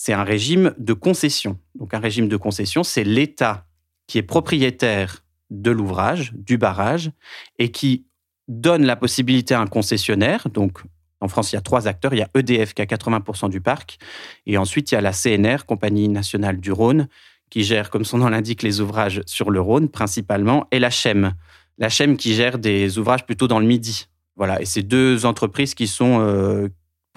c'est 0.00 0.12
un 0.12 0.22
régime 0.22 0.74
de 0.78 0.92
concession. 0.92 1.58
Donc 1.74 1.92
un 1.92 1.98
régime 1.98 2.28
de 2.28 2.36
concession, 2.36 2.84
c'est 2.84 3.02
l'État 3.02 3.66
qui 4.06 4.18
est 4.18 4.22
propriétaire 4.22 5.24
de 5.50 5.72
l'ouvrage, 5.72 6.32
du 6.34 6.56
barrage, 6.56 7.10
et 7.58 7.72
qui 7.72 8.06
donne 8.46 8.86
la 8.86 8.94
possibilité 8.94 9.54
à 9.54 9.60
un 9.60 9.66
concessionnaire, 9.66 10.50
donc 10.50 10.82
en 11.20 11.26
France, 11.26 11.50
il 11.50 11.56
y 11.56 11.58
a 11.58 11.62
trois 11.62 11.88
acteurs. 11.88 12.14
Il 12.14 12.18
y 12.18 12.22
a 12.22 12.30
EDF 12.32 12.74
qui 12.74 12.82
a 12.82 12.84
80% 12.84 13.50
du 13.50 13.60
parc. 13.60 13.98
Et 14.46 14.56
ensuite, 14.56 14.92
il 14.92 14.94
y 14.94 14.98
a 14.98 15.00
la 15.00 15.10
CNR, 15.10 15.66
Compagnie 15.66 16.08
nationale 16.08 16.60
du 16.60 16.70
Rhône, 16.70 17.08
qui 17.50 17.64
gère, 17.64 17.90
comme 17.90 18.04
son 18.04 18.18
nom 18.18 18.28
l'indique, 18.28 18.62
les 18.62 18.80
ouvrages 18.80 19.22
sur 19.26 19.50
le 19.50 19.60
Rhône 19.60 19.88
principalement, 19.88 20.68
et 20.70 20.78
la 20.78 20.90
CHEM. 20.90 21.32
La 21.78 21.88
CHEM 21.88 22.16
qui 22.16 22.34
gère 22.34 22.60
des 22.60 22.98
ouvrages 22.98 23.26
plutôt 23.26 23.48
dans 23.48 23.58
le 23.58 23.66
Midi. 23.66 24.06
Voilà. 24.36 24.62
Et 24.62 24.64
c'est 24.64 24.84
deux 24.84 25.26
entreprises 25.26 25.74
qui 25.74 25.88
sont, 25.88 26.20
euh, 26.20 26.68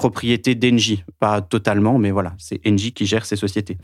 propriété 0.01 0.55
d'Engie. 0.55 1.03
Pas 1.19 1.41
totalement, 1.41 1.99
mais 1.99 2.09
voilà, 2.09 2.33
c'est 2.39 2.59
Engie 2.67 2.91
qui 2.91 3.05
gère 3.05 3.23
ces 3.23 3.35
sociétés. 3.35 3.77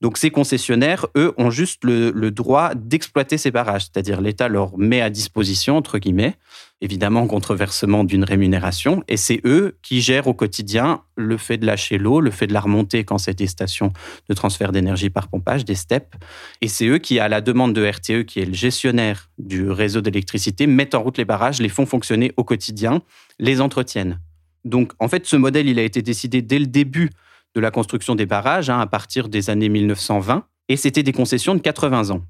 Donc 0.00 0.18
ces 0.18 0.30
concessionnaires, 0.30 1.06
eux, 1.16 1.32
ont 1.36 1.50
juste 1.50 1.84
le, 1.84 2.10
droit 2.32 2.74
d'exploiter 2.74 3.38
ces 3.38 3.52
barrages, 3.52 3.82
c'est-à-dire 3.82 4.20
l'État 4.20 4.48
leur 4.48 4.76
met 4.76 5.00
à 5.00 5.08
disposition, 5.08 5.76
entre 5.76 6.00
guillemets, 6.00 6.34
évidemment 6.80 7.28
contre 7.28 7.54
versement 7.54 8.02
d'une 8.02 8.24
rémunération, 8.24 9.04
et 9.06 9.16
c'est 9.16 9.40
eux 9.44 9.78
qui 9.82 10.00
gèrent 10.00 10.26
au 10.26 10.34
quotidien 10.34 11.02
le 11.14 11.36
fait 11.36 11.58
de 11.58 11.64
lâcher 11.64 11.96
l'eau, 11.96 12.20
le 12.20 12.32
fait 12.32 12.48
de 12.48 12.52
la 12.52 12.60
remonter 12.60 13.04
quand 13.04 13.18
c'est 13.18 13.38
des 13.38 13.46
stations 13.46 13.92
de 14.28 14.34
transfert 14.34 14.72
d'énergie 14.72 15.10
par 15.10 15.28
pompage, 15.28 15.64
des 15.64 15.76
STEP, 15.76 16.16
et 16.60 16.66
c'est 16.66 16.88
eux 16.88 16.98
qui, 16.98 17.20
à 17.20 17.28
la 17.28 17.40
demande 17.40 17.72
de 17.72 17.86
RTE, 17.86 18.24
qui 18.24 18.40
est 18.40 18.46
le 18.46 18.54
gestionnaire 18.54 19.30
du 19.38 19.70
réseau 19.70 20.00
d'électricité, 20.00 20.66
mettent 20.66 20.96
en 20.96 21.04
route 21.04 21.18
les 21.18 21.24
barrages, 21.24 21.60
les 21.60 21.68
font 21.68 21.86
fonctionner 21.86 22.32
au 22.36 22.42
quotidien, 22.42 23.02
les 23.38 23.60
entretiennent. 23.60 24.18
Donc, 24.64 24.92
en 24.98 25.08
fait, 25.08 25.26
ce 25.26 25.36
modèle, 25.36 25.68
il 25.68 25.78
a 25.78 25.82
été 25.82 26.02
décidé 26.02 26.42
dès 26.42 26.58
le 26.58 26.66
début 26.66 27.10
de 27.54 27.60
la 27.60 27.70
construction 27.70 28.14
des 28.14 28.26
barrages, 28.26 28.70
hein, 28.70 28.80
à 28.80 28.86
partir 28.86 29.28
des 29.28 29.50
années 29.50 29.68
1920, 29.68 30.44
et 30.68 30.76
c'était 30.76 31.02
des 31.02 31.12
concessions 31.12 31.54
de 31.54 31.60
80 31.60 32.10
ans. 32.10 32.22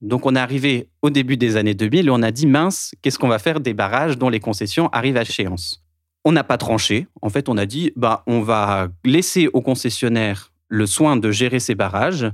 Donc, 0.00 0.24
on 0.24 0.34
est 0.34 0.40
arrivé 0.40 0.88
au 1.02 1.10
début 1.10 1.36
des 1.36 1.56
années 1.56 1.74
2000 1.74 2.06
et 2.06 2.10
on 2.10 2.22
a 2.22 2.30
dit, 2.30 2.46
mince, 2.46 2.92
qu'est-ce 3.02 3.18
qu'on 3.18 3.28
va 3.28 3.38
faire 3.38 3.60
des 3.60 3.74
barrages 3.74 4.16
dont 4.16 4.30
les 4.30 4.40
concessions 4.40 4.88
arrivent 4.88 5.18
à 5.18 5.22
échéance? 5.22 5.84
On 6.24 6.32
n'a 6.32 6.44
pas 6.44 6.56
tranché. 6.56 7.06
En 7.20 7.28
fait, 7.28 7.48
on 7.48 7.58
a 7.58 7.66
dit, 7.66 7.92
bah, 7.96 8.22
on 8.26 8.40
va 8.40 8.88
laisser 9.04 9.48
aux 9.52 9.60
concessionnaires 9.60 10.52
le 10.68 10.86
soin 10.86 11.16
de 11.16 11.30
gérer 11.30 11.60
ces 11.60 11.74
barrages 11.74 12.30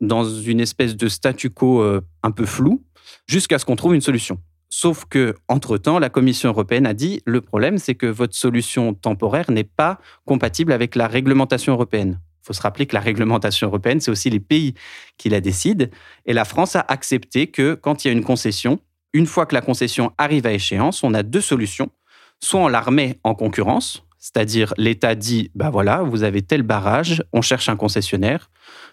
dans 0.00 0.24
une 0.24 0.60
espèce 0.60 0.96
de 0.96 1.08
statu 1.08 1.50
quo 1.50 1.82
euh, 1.82 2.00
un 2.22 2.30
peu 2.30 2.46
flou, 2.46 2.82
jusqu'à 3.26 3.58
ce 3.58 3.66
qu'on 3.66 3.76
trouve 3.76 3.94
une 3.94 4.00
solution. 4.00 4.38
Sauf 4.72 5.04
que, 5.04 5.34
entre-temps, 5.48 5.98
la 5.98 6.10
Commission 6.10 6.48
européenne 6.48 6.86
a 6.86 6.94
dit 6.94 7.20
le 7.26 7.40
problème, 7.40 7.78
c'est 7.78 7.96
que 7.96 8.06
votre 8.06 8.36
solution 8.36 8.94
temporaire 8.94 9.50
n'est 9.50 9.64
pas 9.64 9.98
compatible 10.24 10.72
avec 10.72 10.94
la 10.94 11.08
réglementation 11.08 11.72
européenne. 11.72 12.20
Il 12.42 12.46
faut 12.46 12.52
se 12.52 12.62
rappeler 12.62 12.86
que 12.86 12.94
la 12.94 13.00
réglementation 13.00 13.66
européenne, 13.66 14.00
c'est 14.00 14.12
aussi 14.12 14.30
les 14.30 14.40
pays 14.40 14.74
qui 15.18 15.28
la 15.28 15.40
décident. 15.40 15.86
Et 16.24 16.32
la 16.32 16.44
France 16.44 16.76
a 16.76 16.84
accepté 16.86 17.48
que 17.48 17.74
quand 17.74 18.04
il 18.04 18.08
y 18.08 18.10
a 18.10 18.12
une 18.12 18.24
concession, 18.24 18.78
une 19.12 19.26
fois 19.26 19.44
que 19.44 19.54
la 19.54 19.60
concession 19.60 20.12
arrive 20.18 20.46
à 20.46 20.52
échéance, 20.52 21.02
on 21.02 21.14
a 21.14 21.24
deux 21.24 21.40
solutions. 21.40 21.90
Soit 22.38 22.60
on 22.60 22.68
la 22.68 22.80
remet 22.80 23.18
en 23.24 23.34
concurrence, 23.34 24.04
c'est-à-dire 24.18 24.72
l'État 24.76 25.16
dit, 25.16 25.50
bah 25.56 25.70
voilà, 25.70 26.02
vous 26.02 26.22
avez 26.22 26.42
tel 26.42 26.62
barrage, 26.62 27.24
on 27.32 27.42
cherche 27.42 27.68
un 27.68 27.76
concessionnaire, 27.76 28.50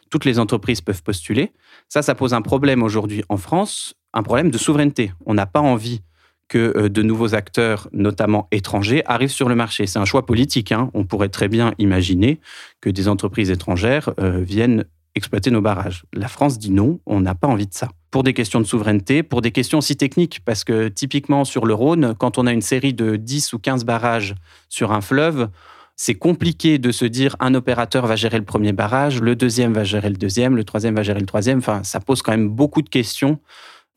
toutes 0.10 0.26
les 0.26 0.40
entreprises 0.40 0.82
peuvent 0.82 1.04
postuler. 1.04 1.54
Ça, 1.88 2.02
ça 2.02 2.16
pose 2.16 2.34
un 2.34 2.42
problème 2.42 2.82
aujourd'hui 2.82 3.24
en 3.30 3.38
France 3.38 3.94
un 4.14 4.24
problème 4.24 4.52
de 4.52 4.58
souveraineté. 4.58 5.12
On 5.26 5.34
n'a 5.34 5.46
pas 5.46 5.62
envie 5.62 6.02
que 6.48 6.74
euh, 6.78 6.90
de 6.90 7.04
nouveaux 7.04 7.36
acteurs, 7.36 7.90
notamment 7.92 8.48
étrangers, 8.52 9.04
arrivent 9.06 9.32
sur 9.32 9.50
le 9.50 9.56
marché. 9.56 9.88
C'est 9.88 10.00
un 10.00 10.06
choix 10.06 10.26
politique. 10.26 10.72
Hein. 10.72 10.90
On 10.94 11.04
pourrait 11.04 11.30
très 11.30 11.48
bien 11.48 11.74
imaginer 11.78 12.40
que 12.82 12.90
des 12.90 13.08
entreprises 13.08 13.52
étrangères 13.52 14.12
euh, 14.20 14.42
viennent 14.42 14.86
exploiter 15.16 15.52
nos 15.52 15.62
barrages. 15.62 16.06
La 16.14 16.28
France 16.28 16.60
dit 16.60 16.72
non, 16.72 17.00
on 17.06 17.20
n'a 17.20 17.36
pas 17.36 17.48
envie 17.48 17.68
de 17.68 17.74
ça. 17.74 17.90
Pour 18.12 18.24
des 18.24 18.34
questions 18.34 18.62
de 18.62 18.66
souveraineté, 18.66 19.24
pour 19.24 19.42
des 19.42 19.52
questions 19.52 19.80
aussi 19.80 19.98
techniques, 19.98 20.42
parce 20.46 20.64
que 20.64 20.88
typiquement 20.88 21.44
sur 21.44 21.66
le 21.66 21.74
Rhône, 21.74 22.14
quand 22.18 22.38
on 22.38 22.46
a 22.46 22.54
une 22.54 22.62
série 22.62 22.94
de 22.94 23.16
10 23.16 23.54
ou 23.54 23.60
15 23.60 23.84
barrages 23.84 24.36
sur 24.70 24.92
un 24.92 25.02
fleuve, 25.02 25.50
c'est 25.96 26.14
compliqué 26.14 26.78
de 26.78 26.92
se 26.92 27.06
dire 27.06 27.36
un 27.40 27.56
opérateur 27.56 28.06
va 28.06 28.16
gérer 28.16 28.38
le 28.38 28.46
premier 28.46 28.72
barrage, 28.72 29.20
le 29.20 29.36
deuxième 29.36 29.74
va 29.74 29.84
gérer 29.84 30.10
le 30.10 30.16
deuxième, 30.16 30.56
le 30.56 30.64
troisième 30.64 30.96
va 30.96 31.02
gérer 31.02 31.20
le 31.20 31.26
troisième. 31.26 31.58
Enfin, 31.58 31.84
ça 31.84 32.00
pose 32.00 32.22
quand 32.22 32.32
même 32.32 32.50
beaucoup 32.50 32.84
de 32.84 32.90
questions 32.90 33.40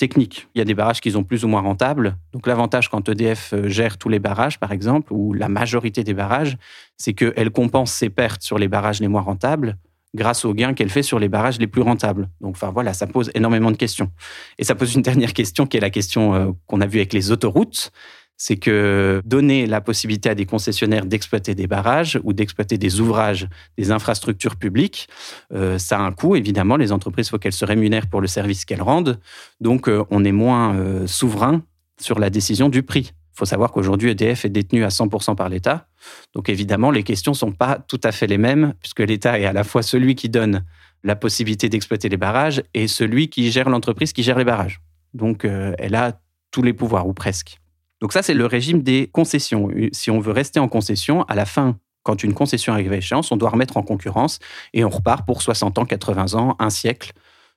technique. 0.01 0.49
Il 0.55 0.59
y 0.59 0.63
a 0.63 0.65
des 0.65 0.75
barrages 0.75 1.03
qui 1.03 1.11
sont 1.11 1.25
plus 1.25 1.45
ou 1.45 1.49
moins 1.49 1.61
rentables. 1.61 2.17
Donc 2.33 2.47
l'avantage 2.47 2.89
quand 2.89 3.07
EDF 3.07 3.53
euh, 3.53 3.69
gère 3.69 3.99
tous 3.99 4.09
les 4.09 4.19
barrages, 4.19 4.59
par 4.59 4.73
exemple, 4.73 5.13
ou 5.13 5.35
la 5.35 5.51
majorité 5.51 6.03
des 6.05 6.15
barrages, 6.15 6.57
c'est 6.97 7.13
qu'elle 7.13 7.51
compense 7.51 7.93
ses 7.93 8.09
pertes 8.09 8.43
sur 8.43 8.59
les 8.59 8.67
barrages 8.67 9.01
les 9.01 9.09
moins 9.09 9.21
rentables 9.21 9.77
grâce 10.15 10.45
aux 10.45 10.55
gains 10.55 10.75
qu'elle 10.75 10.89
fait 10.89 11.03
sur 11.03 11.19
les 11.19 11.29
barrages 11.29 11.59
les 11.59 11.67
plus 11.67 11.83
rentables. 11.83 12.31
Donc 12.41 12.57
enfin 12.57 12.71
voilà, 12.71 12.95
ça 12.95 13.07
pose 13.07 13.31
énormément 13.35 13.71
de 13.71 13.77
questions. 13.77 14.11
Et 14.59 14.65
ça 14.65 14.75
pose 14.75 14.95
une 14.95 15.03
dernière 15.11 15.35
question 15.35 15.67
qui 15.67 15.77
est 15.77 15.81
la 15.81 15.91
question 15.91 16.35
euh, 16.35 16.51
qu'on 16.67 16.81
a 16.81 16.87
vue 16.87 16.99
avec 16.99 17.13
les 17.13 17.31
autoroutes 17.31 17.93
c'est 18.43 18.57
que 18.57 19.21
donner 19.27 19.67
la 19.67 19.83
possibilité 19.83 20.31
à 20.31 20.35
des 20.35 20.47
concessionnaires 20.47 21.05
d'exploiter 21.05 21.55
des 21.55 21.67
barrages 21.67 22.19
ou 22.25 22.33
d'exploiter 22.33 22.79
des 22.79 22.99
ouvrages, 22.99 23.47
des 23.77 23.91
infrastructures 23.91 24.57
publiques, 24.57 25.09
euh, 25.53 25.77
ça 25.77 25.99
a 25.99 26.01
un 26.01 26.11
coût, 26.11 26.37
évidemment. 26.37 26.77
Les 26.77 26.91
entreprises, 26.91 27.29
faut 27.29 27.37
qu'elles 27.37 27.53
se 27.53 27.67
rémunèrent 27.67 28.07
pour 28.07 28.23
le 28.23 28.27
service 28.27 28.65
qu'elles 28.65 28.81
rendent. 28.81 29.21
Donc, 29.61 29.89
euh, 29.89 30.05
on 30.09 30.25
est 30.25 30.33
moins 30.33 30.75
euh, 30.75 31.07
souverain 31.07 31.63
sur 32.01 32.19
la 32.19 32.31
décision 32.31 32.71
du 32.71 32.83
prix. 32.83 33.13
Il 33.13 33.39
faut 33.41 33.45
savoir 33.45 33.73
qu'aujourd'hui, 33.73 34.09
EDF 34.09 34.47
est 34.47 34.49
détenu 34.49 34.85
à 34.85 34.89
100% 34.89 35.37
par 35.37 35.51
l'État. 35.51 35.87
Donc, 36.35 36.49
évidemment, 36.49 36.91
les 36.91 37.03
questions 37.03 37.33
ne 37.33 37.37
sont 37.37 37.53
pas 37.53 37.77
tout 37.77 38.01
à 38.03 38.11
fait 38.11 38.27
les 38.27 38.39
mêmes, 38.39 38.73
puisque 38.81 39.01
l'État 39.01 39.39
est 39.39 39.45
à 39.45 39.53
la 39.53 39.65
fois 39.65 39.83
celui 39.83 40.15
qui 40.15 40.31
donne 40.31 40.65
la 41.05 41.15
possibilité 41.15 41.69
d'exploiter 41.69 42.09
les 42.09 42.17
barrages 42.17 42.63
et 42.73 42.89
celui 42.89 43.29
qui 43.29 43.51
gère 43.51 43.69
l'entreprise 43.69 44.15
qui 44.15 44.23
gère 44.23 44.39
les 44.39 44.47
barrages. 44.47 44.81
Donc, 45.13 45.45
elle 45.45 45.95
a 45.95 46.19
tous 46.51 46.63
les 46.63 46.73
pouvoirs, 46.73 47.07
ou 47.07 47.13
presque. 47.13 47.60
Donc 48.01 48.13
ça, 48.13 48.23
c'est 48.23 48.35
le 48.35 48.47
régime 48.47 48.83
des 48.83 49.09
concessions. 49.13 49.69
Si 49.93 50.11
on 50.11 50.21
veut 50.21 50.33
rester 50.33 50.59
en 50.59 50.69
concession, 50.69 51.25
à 51.25 51.35
la 51.35 51.45
fin, 51.45 51.77
quand 52.03 52.23
une 52.23 52.35
concession 52.35 52.73
arrive 52.73 52.93
à 52.93 52.97
échéance, 52.97 53.31
on 53.31 53.37
doit 53.37 53.51
remettre 53.51 53.77
en 53.77 53.83
concurrence 53.83 54.39
et 54.73 54.85
on 54.85 54.89
repart 54.89 55.27
pour 55.27 55.43
60 55.43 55.79
ans, 55.79 55.85
80 55.85 56.35
ans, 56.35 56.57
un 56.59 56.71
siècle 56.71 57.13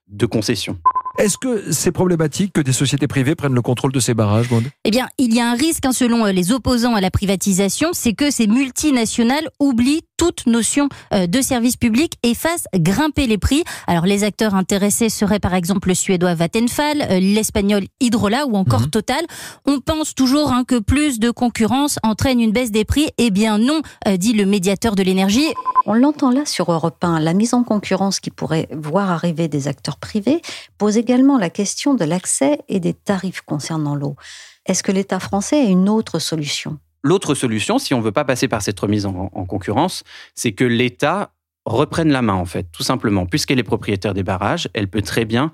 de 0.09 0.25
concession. 0.25 0.77
Est-ce 1.17 1.37
que 1.37 1.71
c'est 1.71 1.91
problématique 1.91 2.53
que 2.53 2.61
des 2.61 2.73
sociétés 2.73 3.07
privées 3.07 3.35
prennent 3.35 3.53
le 3.53 3.61
contrôle 3.61 3.91
de 3.91 3.99
ces 3.99 4.13
barrages, 4.13 4.47
Eh 4.83 4.91
bien, 4.91 5.07
il 5.17 5.33
y 5.33 5.39
a 5.39 5.49
un 5.49 5.55
risque, 5.55 5.85
hein, 5.85 5.91
selon 5.91 6.25
euh, 6.25 6.31
les 6.31 6.51
opposants 6.51 6.95
à 6.95 7.01
la 7.01 7.11
privatisation, 7.11 7.89
c'est 7.93 8.13
que 8.13 8.31
ces 8.31 8.47
multinationales 8.47 9.47
oublient 9.59 10.01
toute 10.17 10.45
notion 10.45 10.89
euh, 11.13 11.27
de 11.27 11.41
service 11.41 11.77
public 11.77 12.13
et 12.23 12.33
fassent 12.35 12.67
grimper 12.75 13.27
les 13.27 13.37
prix. 13.37 13.63
Alors, 13.87 14.05
les 14.05 14.23
acteurs 14.23 14.55
intéressés 14.55 15.09
seraient 15.09 15.39
par 15.39 15.53
exemple 15.53 15.87
le 15.89 15.95
suédois 15.95 16.35
Vattenfall, 16.35 17.01
euh, 17.09 17.19
l'espagnol 17.19 17.83
Hydrola 17.99 18.45
ou 18.45 18.55
encore 18.55 18.81
Mhm. 18.81 18.89
Total. 18.89 19.25
On 19.65 19.79
pense 19.79 20.13
toujours 20.13 20.51
hein, 20.51 20.63
que 20.65 20.79
plus 20.79 21.19
de 21.19 21.31
concurrence 21.31 21.97
entraîne 22.03 22.39
une 22.39 22.51
baisse 22.51 22.71
des 22.71 22.85
prix. 22.85 23.07
Eh 23.17 23.31
bien 23.31 23.57
non, 23.57 23.81
euh, 24.07 24.17
dit 24.17 24.33
le 24.33 24.45
médiateur 24.45 24.95
de 24.95 25.03
l'énergie. 25.03 25.47
On 25.85 25.93
l'entend 25.93 26.31
là 26.31 26.45
sur 26.45 26.71
Europe 26.71 27.03
1, 27.03 27.19
la 27.19 27.33
mise 27.33 27.53
en 27.53 27.63
concurrence 27.63 28.19
qui 28.19 28.29
pourrait 28.29 28.67
voir 28.71 29.11
arriver 29.11 29.47
des 29.47 29.67
acteurs 29.67 29.97
privés 29.97 30.41
pose 30.77 30.97
également 30.97 31.37
la 31.37 31.49
question 31.49 31.93
de 31.93 32.05
l'accès 32.05 32.59
et 32.69 32.79
des 32.79 32.93
tarifs 32.93 33.41
concernant 33.41 33.95
l'eau. 33.95 34.15
Est-ce 34.65 34.83
que 34.83 34.91
l'État 34.91 35.19
français 35.19 35.57
a 35.57 35.63
une 35.63 35.89
autre 35.89 36.19
solution? 36.19 36.77
L'autre 37.03 37.35
solution, 37.35 37.77
si 37.79 37.93
on 37.93 37.99
ne 37.99 38.03
veut 38.03 38.11
pas 38.11 38.25
passer 38.25 38.47
par 38.47 38.61
cette 38.61 38.79
remise 38.79 39.05
en, 39.05 39.29
en 39.33 39.45
concurrence, 39.45 40.03
c'est 40.35 40.53
que 40.53 40.63
l'État 40.63 41.33
reprenne 41.65 42.09
la 42.09 42.21
main, 42.21 42.33
en 42.33 42.45
fait, 42.45 42.67
tout 42.71 42.83
simplement. 42.83 43.25
Puisqu'elle 43.25 43.59
est 43.59 43.63
propriétaire 43.63 44.13
des 44.13 44.23
barrages, 44.23 44.69
elle 44.73 44.87
peut 44.87 45.01
très 45.01 45.25
bien 45.25 45.51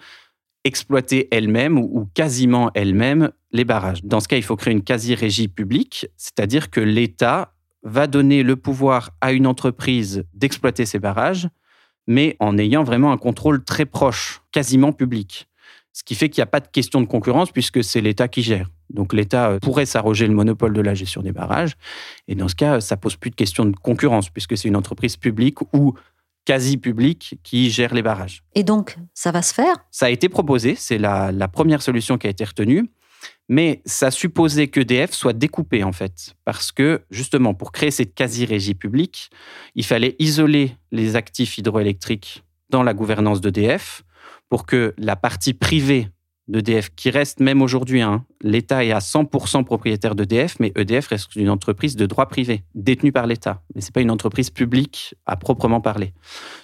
exploiter 0.64 1.28
elle-même 1.32 1.78
ou, 1.80 1.90
ou 1.92 2.06
quasiment 2.14 2.70
elle-même 2.74 3.32
les 3.52 3.66
barrages. 3.66 4.04
Dans 4.04 4.20
ce 4.20 4.28
cas, 4.28 4.38
il 4.38 4.44
faut 4.44 4.56
créer 4.56 4.74
une 4.74 4.84
quasi-régie 4.84 5.48
publique, 5.48 6.08
c'est-à-dire 6.18 6.70
que 6.70 6.82
l'État 6.82 7.54
va 7.84 8.08
donner 8.08 8.44
le 8.44 8.56
pouvoir 8.56 9.12
à 9.22 9.32
une 9.32 9.48
entreprise 9.48 10.26
d'exploiter 10.34 10.86
ces 10.86 11.00
barrages, 11.00 11.48
mais 12.08 12.36
en 12.40 12.58
ayant 12.58 12.84
vraiment 12.84 13.12
un 13.12 13.18
contrôle 13.18 13.64
très 13.64 13.86
proche, 13.86 14.42
quasiment 14.52 14.92
public. 14.92 15.48
Ce 15.94 16.04
qui 16.04 16.16
fait 16.16 16.30
qu'il 16.30 16.42
n'y 16.42 16.44
a 16.44 16.48
pas 16.48 16.60
de 16.60 16.68
question 16.68 17.02
de 17.02 17.06
concurrence 17.06 17.52
puisque 17.52 17.84
c'est 17.84 18.02
l'État 18.02 18.28
qui 18.28 18.42
gère. 18.42 18.70
Donc 18.90 19.14
l'État 19.14 19.50
euh, 19.50 19.60
pourrait 19.60 19.86
s'arroger 19.86 20.28
le 20.28 20.34
monopole 20.34 20.74
de 20.74 20.82
la 20.82 20.94
gestion 20.94 21.22
des 21.22 21.32
barrages. 21.32 21.74
Et 22.28 22.36
dans 22.36 22.48
ce 22.48 22.56
cas, 22.56 22.80
ça 22.80 22.98
pose 22.98 23.16
plus 23.16 23.32
de 23.32 23.36
question 23.36 23.66
de 23.66 23.76
concurrence 23.76 24.30
puisque 24.30 24.58
c'est 24.58 24.68
une 24.68 24.76
entreprise 24.76 25.18
publique 25.18 25.62
ou 25.74 25.94
quasi 26.46 26.78
publique 26.78 27.38
qui 27.44 27.70
gère 27.70 27.94
les 27.94 28.02
barrages. 28.02 28.44
Et 28.56 28.64
donc, 28.64 28.98
ça 29.14 29.32
va 29.32 29.42
se 29.42 29.54
faire? 29.54 29.76
Ça 29.92 30.08
a 30.08 30.10
été 30.10 30.30
proposé, 30.30 30.76
c'est 30.76 30.98
la, 30.98 31.32
la 31.32 31.48
première 31.48 31.82
solution 31.82 32.18
qui 32.18 32.28
a 32.28 32.30
été 32.30 32.44
retenue, 32.44 32.90
mais 33.50 33.82
ça 33.86 34.12
supposait 34.12 34.68
qu'EDF 34.68 35.12
soit 35.12 35.34
découpé 35.34 35.84
en 35.84 35.92
fait, 35.92 36.36
parce 36.46 36.72
que 36.72 37.02
justement 37.12 37.54
pour 37.54 37.72
créer 37.72 37.92
cette 37.92 38.14
quasi-régie 38.14 38.76
publique, 38.76 39.30
il 39.76 39.86
fallait 39.86 40.16
isoler 40.20 40.76
les 40.92 41.16
actifs 41.16 41.58
hydroélectriques 41.58 42.44
dans 42.70 42.84
la 42.84 42.94
gouvernance 42.94 43.42
d'EDF 43.42 44.04
pour 44.50 44.66
que 44.66 44.94
la 44.98 45.16
partie 45.16 45.54
privée 45.54 46.10
d'EDF, 46.50 46.90
qui 46.96 47.12
reste 47.12 47.40
même 47.40 47.62
aujourd'hui, 47.62 48.02
hein, 48.02 48.26
l'État 48.42 48.84
est 48.84 48.92
à 48.92 49.00
100% 49.00 49.64
propriétaire 49.64 50.16
d'EDF, 50.16 50.60
mais 50.60 50.72
EDF 50.76 51.08
reste 51.08 51.36
une 51.36 51.50
entreprise 51.50 51.96
de 51.96 52.06
droit 52.06 52.26
privé, 52.26 52.64
détenue 52.74 53.12
par 53.12 53.28
l'État. 53.28 53.62
Mais 53.76 53.82
ce 53.82 53.88
n'est 53.88 53.92
pas 53.92 54.02
une 54.02 54.12
entreprise 54.12 54.50
publique 54.50 55.16
à 55.26 55.38
proprement 55.38 55.80
parler. 55.80 56.14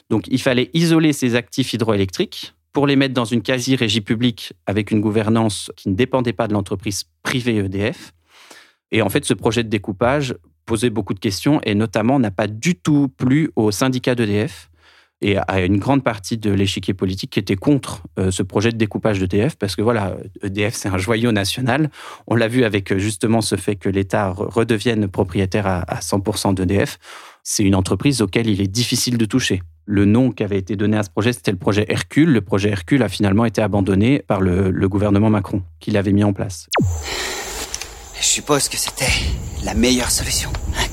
Donc 0.10 0.26
il 0.28 0.42
fallait 0.42 0.72
isoler 0.74 1.14
ces 1.14 1.36
actifs 1.36 1.74
hydroélectriques 1.74 2.56
pour 2.74 2.88
les 2.88 2.96
mettre 2.96 3.14
dans 3.14 3.26
une 3.26 3.42
quasi-régie 3.42 4.02
publique 4.02 4.54
avec 4.66 4.92
une 4.92 5.00
gouvernance 5.00 5.72
qui 5.78 5.90
ne 5.90 5.96
dépendait 5.96 6.34
pas 6.34 6.48
de 6.48 6.54
l'entreprise 6.54 7.06
privée 7.24 7.58
EDF. 7.58 8.12
Et 8.92 9.02
en 9.02 9.10
fait, 9.10 9.24
ce 9.24 9.34
projet 9.34 9.64
de 9.64 9.70
découpage 9.70 10.36
posait 10.66 10.90
beaucoup 10.90 11.14
de 11.14 11.20
questions 11.20 11.62
et 11.64 11.76
notamment 11.76 12.20
n'a 12.20 12.32
pas 12.32 12.48
du 12.48 12.76
tout 12.76 13.08
plu 13.08 13.52
au 13.56 13.72
syndicat 13.72 14.16
d'EDF 14.16 14.70
et 15.22 15.38
à 15.38 15.62
une 15.62 15.78
grande 15.78 16.04
partie 16.04 16.38
de 16.38 16.52
l'échiquier 16.52 16.94
politique 16.94 17.32
qui 17.32 17.40
était 17.40 17.56
contre 17.56 18.04
euh, 18.20 18.32
ce 18.32 18.44
projet 18.44 18.72
de 18.72 18.78
découpage 18.78 19.20
d'EDF 19.20 19.56
parce 19.56 19.76
que 19.76 19.82
voilà, 19.82 20.18
EDF 20.44 20.76
c'est 20.76 20.90
un 20.90 20.98
joyau 20.98 21.32
national. 21.32 21.90
On 22.28 22.36
l'a 22.36 22.48
vu 22.48 22.64
avec 22.64 22.92
euh, 22.92 22.98
justement 23.00 23.42
ce 23.42 23.56
fait 23.56 23.76
que 23.76 23.90
l'État 23.90 24.30
re- 24.32 24.50
redevienne 24.52 25.08
propriétaire 25.08 25.68
à, 25.68 25.80
à 25.88 26.00
100% 26.00 26.54
d'EDF. 26.54 26.98
C'est 27.44 27.64
une 27.64 27.76
entreprise 27.76 28.22
auquel 28.22 28.48
il 28.48 28.60
est 28.62 28.68
difficile 28.68 29.18
de 29.18 29.26
toucher. 29.26 29.62
Le 29.86 30.06
nom 30.06 30.32
qui 30.32 30.44
avait 30.44 30.58
été 30.58 30.76
donné 30.76 30.98
à 30.98 31.04
ce 31.04 31.12
projet, 31.12 31.32
c'était 31.32 31.52
le 31.52 31.58
projet 31.58 31.86
Hercule. 31.88 32.32
Le 32.32 32.42
projet 32.42 32.70
Hercule 32.70 33.04
a 33.04 33.08
finalement 33.10 33.46
été 33.46 33.62
abandonné 33.62 34.20
par 34.28 34.42
le, 34.42 34.72
gouvernement 34.90 35.30
Macron, 35.30 35.62
qui 35.80 35.92
l'avait 35.92 36.12
mis 36.12 36.24
en 36.24 36.34
place. 36.34 36.68
Je 38.20 38.26
suppose 38.26 38.68
que 38.68 38.78
c'était 38.78 39.12
la 39.64 39.76
meilleure 39.76 40.10
solution, 40.10 40.50
hein, 40.76 40.88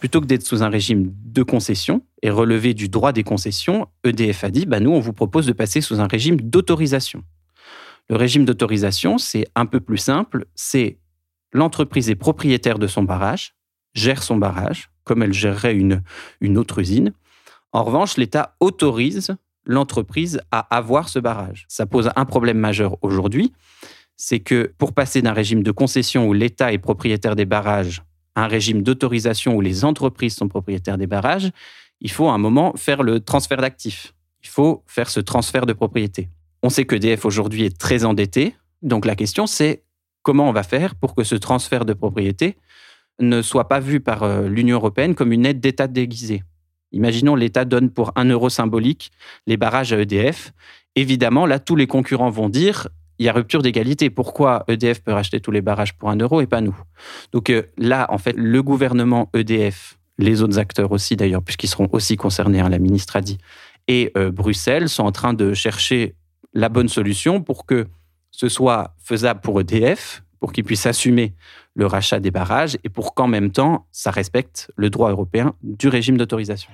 Plutôt 0.00 0.22
que 0.22 0.26
d'être 0.26 0.46
sous 0.46 0.62
un 0.62 0.70
régime 0.70 1.12
de 1.26 1.42
concession 1.42 2.02
et 2.22 2.30
relevé 2.30 2.72
du 2.72 2.88
droit 2.88 3.12
des 3.12 3.22
concessions, 3.22 3.86
EDF 4.02 4.44
a 4.44 4.50
dit 4.50 4.64
bah, 4.64 4.80
nous, 4.80 4.90
on 4.90 4.98
vous 4.98 5.12
propose 5.12 5.44
de 5.46 5.52
passer 5.52 5.82
sous 5.82 6.00
un 6.00 6.06
régime 6.06 6.40
d'autorisation. 6.40 7.22
Le 8.08 8.16
régime 8.16 8.46
d'autorisation, 8.46 9.18
c'est 9.18 9.46
un 9.54 9.66
peu 9.66 9.78
plus 9.78 9.98
simple 9.98 10.46
c'est 10.54 10.98
l'entreprise 11.52 12.08
est 12.08 12.14
propriétaire 12.14 12.78
de 12.78 12.86
son 12.86 13.02
barrage, 13.02 13.54
gère 13.94 14.22
son 14.22 14.36
barrage, 14.36 14.90
comme 15.04 15.22
elle 15.22 15.34
gérerait 15.34 15.74
une, 15.74 16.02
une 16.40 16.56
autre 16.56 16.78
usine. 16.78 17.12
En 17.72 17.84
revanche, 17.84 18.16
l'État 18.16 18.56
autorise 18.58 19.36
l'entreprise 19.66 20.40
à 20.50 20.60
avoir 20.74 21.10
ce 21.10 21.18
barrage. 21.18 21.66
Ça 21.68 21.84
pose 21.84 22.10
un 22.16 22.24
problème 22.24 22.58
majeur 22.58 22.96
aujourd'hui, 23.02 23.52
c'est 24.16 24.40
que 24.40 24.72
pour 24.78 24.94
passer 24.94 25.20
d'un 25.20 25.34
régime 25.34 25.62
de 25.62 25.70
concession 25.70 26.26
où 26.26 26.32
l'État 26.32 26.72
est 26.72 26.78
propriétaire 26.78 27.36
des 27.36 27.44
barrages 27.44 28.02
un 28.36 28.46
régime 28.46 28.82
d'autorisation 28.82 29.54
où 29.56 29.60
les 29.60 29.84
entreprises 29.84 30.36
sont 30.36 30.48
propriétaires 30.48 30.98
des 30.98 31.06
barrages, 31.06 31.50
il 32.00 32.10
faut 32.10 32.28
à 32.28 32.32
un 32.32 32.38
moment 32.38 32.74
faire 32.76 33.02
le 33.02 33.20
transfert 33.20 33.58
d'actifs. 33.58 34.14
Il 34.42 34.48
faut 34.48 34.82
faire 34.86 35.10
ce 35.10 35.20
transfert 35.20 35.66
de 35.66 35.72
propriété. 35.72 36.28
On 36.62 36.70
sait 36.70 36.84
que 36.84 36.96
DF 36.96 37.24
aujourd'hui 37.24 37.64
est 37.64 37.78
très 37.78 38.04
endetté, 38.04 38.54
donc 38.82 39.04
la 39.04 39.16
question 39.16 39.46
c'est 39.46 39.82
comment 40.22 40.48
on 40.48 40.52
va 40.52 40.62
faire 40.62 40.94
pour 40.94 41.14
que 41.14 41.24
ce 41.24 41.34
transfert 41.34 41.84
de 41.84 41.92
propriété 41.92 42.56
ne 43.18 43.42
soit 43.42 43.68
pas 43.68 43.80
vu 43.80 44.00
par 44.00 44.22
euh, 44.22 44.48
l'Union 44.48 44.76
européenne 44.76 45.14
comme 45.14 45.32
une 45.32 45.46
aide 45.46 45.60
d'État 45.60 45.86
déguisée. 45.86 46.42
Imaginons 46.92 47.34
l'État 47.34 47.64
donne 47.64 47.90
pour 47.90 48.12
un 48.16 48.24
euro 48.24 48.48
symbolique 48.48 49.10
les 49.46 49.56
barrages 49.56 49.92
à 49.92 50.00
EDF. 50.00 50.52
Évidemment, 50.96 51.46
là, 51.46 51.58
tous 51.58 51.76
les 51.76 51.86
concurrents 51.86 52.30
vont 52.30 52.48
dire 52.48 52.88
il 53.20 53.26
y 53.26 53.28
a 53.28 53.32
rupture 53.34 53.60
d'égalité. 53.60 54.08
Pourquoi 54.08 54.64
EDF 54.66 55.02
peut 55.02 55.12
racheter 55.12 55.40
tous 55.40 55.50
les 55.50 55.60
barrages 55.60 55.92
pour 55.92 56.08
un 56.08 56.16
euro 56.16 56.40
et 56.40 56.46
pas 56.46 56.62
nous? 56.62 56.76
Donc 57.32 57.50
euh, 57.50 57.64
là, 57.76 58.06
en 58.08 58.16
fait, 58.16 58.32
le 58.34 58.62
gouvernement 58.62 59.30
EDF, 59.34 59.98
les 60.16 60.40
autres 60.40 60.58
acteurs 60.58 60.90
aussi 60.90 61.16
d'ailleurs, 61.16 61.42
puisqu'ils 61.42 61.68
seront 61.68 61.88
aussi 61.92 62.16
concernés, 62.16 62.60
hein, 62.60 62.70
la 62.70 62.78
ministre 62.78 63.16
a 63.16 63.20
dit, 63.20 63.36
et 63.88 64.10
euh, 64.16 64.30
Bruxelles 64.30 64.88
sont 64.88 65.04
en 65.04 65.12
train 65.12 65.34
de 65.34 65.52
chercher 65.52 66.14
la 66.54 66.70
bonne 66.70 66.88
solution 66.88 67.42
pour 67.42 67.66
que 67.66 67.86
ce 68.30 68.48
soit 68.48 68.94
faisable 69.04 69.40
pour 69.42 69.60
EDF, 69.60 70.24
pour 70.40 70.54
qu'ils 70.54 70.64
puissent 70.64 70.86
assumer 70.86 71.34
le 71.74 71.84
rachat 71.84 72.20
des 72.20 72.30
barrages 72.30 72.78
et 72.84 72.88
pour 72.88 73.14
qu'en 73.14 73.26
même 73.26 73.50
temps, 73.50 73.86
ça 73.92 74.10
respecte 74.10 74.70
le 74.76 74.88
droit 74.88 75.10
européen 75.10 75.52
du 75.62 75.88
régime 75.88 76.16
d'autorisation. 76.16 76.70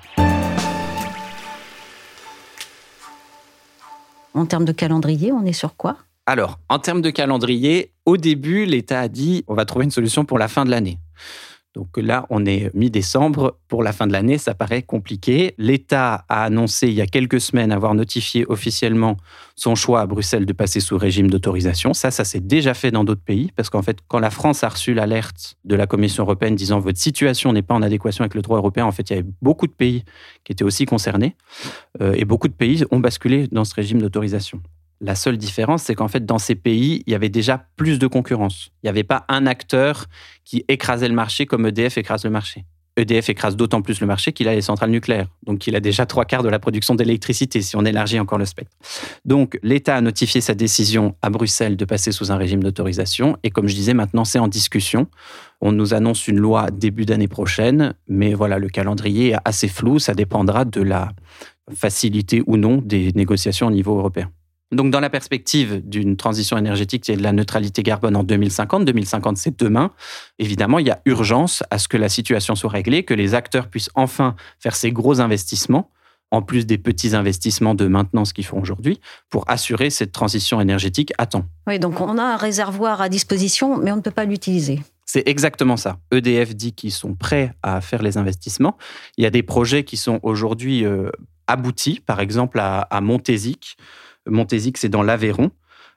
En 4.32 4.46
termes 4.46 4.64
de 4.64 4.72
calendrier, 4.72 5.32
on 5.32 5.44
est 5.44 5.52
sur 5.52 5.74
quoi? 5.74 5.96
Alors, 6.26 6.58
en 6.68 6.80
termes 6.80 7.02
de 7.02 7.10
calendrier, 7.10 7.92
au 8.04 8.16
début, 8.16 8.66
l'État 8.66 9.00
a 9.00 9.08
dit 9.08 9.44
on 9.46 9.54
va 9.54 9.64
trouver 9.64 9.84
une 9.84 9.92
solution 9.92 10.24
pour 10.24 10.38
la 10.38 10.48
fin 10.48 10.64
de 10.64 10.70
l'année. 10.70 10.98
Donc 11.76 11.98
là, 11.98 12.26
on 12.30 12.46
est 12.46 12.74
mi-décembre. 12.74 13.58
Pour 13.68 13.82
la 13.82 13.92
fin 13.92 14.06
de 14.06 14.12
l'année, 14.12 14.38
ça 14.38 14.54
paraît 14.54 14.82
compliqué. 14.82 15.54
L'État 15.58 16.24
a 16.30 16.44
annoncé 16.44 16.88
il 16.88 16.94
y 16.94 17.02
a 17.02 17.06
quelques 17.06 17.38
semaines 17.38 17.70
avoir 17.70 17.94
notifié 17.94 18.46
officiellement 18.48 19.18
son 19.56 19.74
choix 19.74 20.00
à 20.00 20.06
Bruxelles 20.06 20.46
de 20.46 20.52
passer 20.54 20.80
sous 20.80 20.96
régime 20.96 21.28
d'autorisation. 21.28 21.92
Ça, 21.92 22.10
ça 22.10 22.24
s'est 22.24 22.40
déjà 22.40 22.72
fait 22.72 22.90
dans 22.90 23.04
d'autres 23.04 23.22
pays, 23.22 23.52
parce 23.54 23.68
qu'en 23.68 23.82
fait, 23.82 23.98
quand 24.08 24.18
la 24.18 24.30
France 24.30 24.64
a 24.64 24.70
reçu 24.70 24.94
l'alerte 24.94 25.56
de 25.64 25.76
la 25.76 25.86
Commission 25.86 26.24
européenne 26.24 26.56
disant 26.56 26.80
votre 26.80 26.98
situation 26.98 27.52
n'est 27.52 27.62
pas 27.62 27.74
en 27.74 27.82
adéquation 27.82 28.22
avec 28.22 28.34
le 28.34 28.40
droit 28.40 28.56
européen, 28.56 28.86
en 28.86 28.92
fait, 28.92 29.10
il 29.10 29.12
y 29.12 29.18
avait 29.18 29.28
beaucoup 29.42 29.66
de 29.66 29.72
pays 29.72 30.02
qui 30.44 30.52
étaient 30.52 30.64
aussi 30.64 30.86
concernés, 30.86 31.36
euh, 32.00 32.14
et 32.16 32.24
beaucoup 32.24 32.48
de 32.48 32.54
pays 32.54 32.84
ont 32.90 33.00
basculé 33.00 33.48
dans 33.52 33.64
ce 33.64 33.74
régime 33.74 34.00
d'autorisation. 34.00 34.62
La 35.00 35.14
seule 35.14 35.36
différence, 35.36 35.82
c'est 35.82 35.94
qu'en 35.94 36.08
fait, 36.08 36.24
dans 36.24 36.38
ces 36.38 36.54
pays, 36.54 37.02
il 37.06 37.12
y 37.12 37.14
avait 37.14 37.28
déjà 37.28 37.66
plus 37.76 37.98
de 37.98 38.06
concurrence. 38.06 38.70
Il 38.82 38.86
n'y 38.86 38.90
avait 38.90 39.04
pas 39.04 39.24
un 39.28 39.46
acteur 39.46 40.06
qui 40.44 40.64
écrasait 40.68 41.08
le 41.08 41.14
marché 41.14 41.44
comme 41.44 41.66
EDF 41.66 41.98
écrase 41.98 42.24
le 42.24 42.30
marché. 42.30 42.64
EDF 42.96 43.28
écrase 43.28 43.56
d'autant 43.56 43.82
plus 43.82 44.00
le 44.00 44.06
marché 44.06 44.32
qu'il 44.32 44.48
a 44.48 44.54
les 44.54 44.62
centrales 44.62 44.90
nucléaires. 44.90 45.28
Donc, 45.44 45.66
il 45.66 45.76
a 45.76 45.80
déjà 45.80 46.06
trois 46.06 46.24
quarts 46.24 46.42
de 46.42 46.48
la 46.48 46.58
production 46.58 46.94
d'électricité, 46.94 47.60
si 47.60 47.76
on 47.76 47.84
élargit 47.84 48.18
encore 48.18 48.38
le 48.38 48.46
spectre. 48.46 48.72
Donc, 49.26 49.58
l'État 49.62 49.96
a 49.96 50.00
notifié 50.00 50.40
sa 50.40 50.54
décision 50.54 51.14
à 51.20 51.28
Bruxelles 51.28 51.76
de 51.76 51.84
passer 51.84 52.10
sous 52.10 52.32
un 52.32 52.36
régime 52.36 52.62
d'autorisation. 52.62 53.36
Et 53.42 53.50
comme 53.50 53.68
je 53.68 53.74
disais, 53.74 53.92
maintenant, 53.92 54.24
c'est 54.24 54.38
en 54.38 54.48
discussion. 54.48 55.08
On 55.60 55.72
nous 55.72 55.92
annonce 55.92 56.26
une 56.26 56.38
loi 56.38 56.70
début 56.70 57.04
d'année 57.04 57.28
prochaine. 57.28 57.92
Mais 58.08 58.32
voilà, 58.32 58.58
le 58.58 58.68
calendrier 58.68 59.32
est 59.32 59.36
assez 59.44 59.68
flou. 59.68 59.98
Ça 59.98 60.14
dépendra 60.14 60.64
de 60.64 60.80
la 60.80 61.10
facilité 61.74 62.42
ou 62.46 62.56
non 62.56 62.78
des 62.78 63.12
négociations 63.12 63.66
au 63.66 63.72
niveau 63.72 63.98
européen. 63.98 64.30
Donc, 64.72 64.90
dans 64.90 65.00
la 65.00 65.10
perspective 65.10 65.80
d'une 65.88 66.16
transition 66.16 66.58
énergétique 66.58 67.08
et 67.08 67.16
de 67.16 67.22
la 67.22 67.32
neutralité 67.32 67.82
carbone 67.82 68.16
en 68.16 68.24
2050, 68.24 68.84
2050 68.84 69.36
c'est 69.36 69.58
demain, 69.58 69.92
évidemment, 70.38 70.80
il 70.80 70.86
y 70.86 70.90
a 70.90 71.00
urgence 71.04 71.62
à 71.70 71.78
ce 71.78 71.86
que 71.86 71.96
la 71.96 72.08
situation 72.08 72.56
soit 72.56 72.70
réglée, 72.70 73.04
que 73.04 73.14
les 73.14 73.34
acteurs 73.34 73.68
puissent 73.68 73.90
enfin 73.94 74.34
faire 74.58 74.74
ces 74.74 74.90
gros 74.90 75.20
investissements 75.20 75.90
en 76.30 76.42
plus 76.42 76.66
des 76.66 76.78
petits 76.78 77.14
investissements 77.14 77.74
de 77.74 77.86
maintenance 77.86 78.32
qu'ils 78.32 78.44
font 78.44 78.60
aujourd'hui, 78.60 79.00
pour 79.30 79.48
assurer 79.48 79.90
cette 79.90 80.12
transition 80.12 80.60
énergétique 80.60 81.12
à 81.18 81.26
temps. 81.26 81.44
Oui, 81.66 81.78
donc 81.78 82.00
on 82.00 82.18
a 82.18 82.22
un 82.22 82.36
réservoir 82.36 83.00
à 83.00 83.08
disposition, 83.08 83.76
mais 83.78 83.92
on 83.92 83.96
ne 83.96 84.00
peut 84.00 84.10
pas 84.10 84.24
l'utiliser. 84.24 84.80
C'est 85.04 85.26
exactement 85.28 85.76
ça. 85.76 85.98
EDF 86.10 86.54
dit 86.54 86.72
qu'ils 86.72 86.92
sont 86.92 87.14
prêts 87.14 87.52
à 87.62 87.80
faire 87.80 88.02
les 88.02 88.18
investissements. 88.18 88.76
Il 89.16 89.24
y 89.24 89.26
a 89.26 89.30
des 89.30 89.44
projets 89.44 89.84
qui 89.84 89.96
sont 89.96 90.18
aujourd'hui 90.24 90.84
euh, 90.84 91.10
aboutis, 91.46 92.00
par 92.04 92.20
exemple 92.20 92.58
à, 92.58 92.80
à 92.80 93.00
Montésic. 93.00 93.76
Montésic, 94.26 94.78
c'est 94.78 94.88
dans 94.88 95.02
l'Aveyron. 95.02 95.50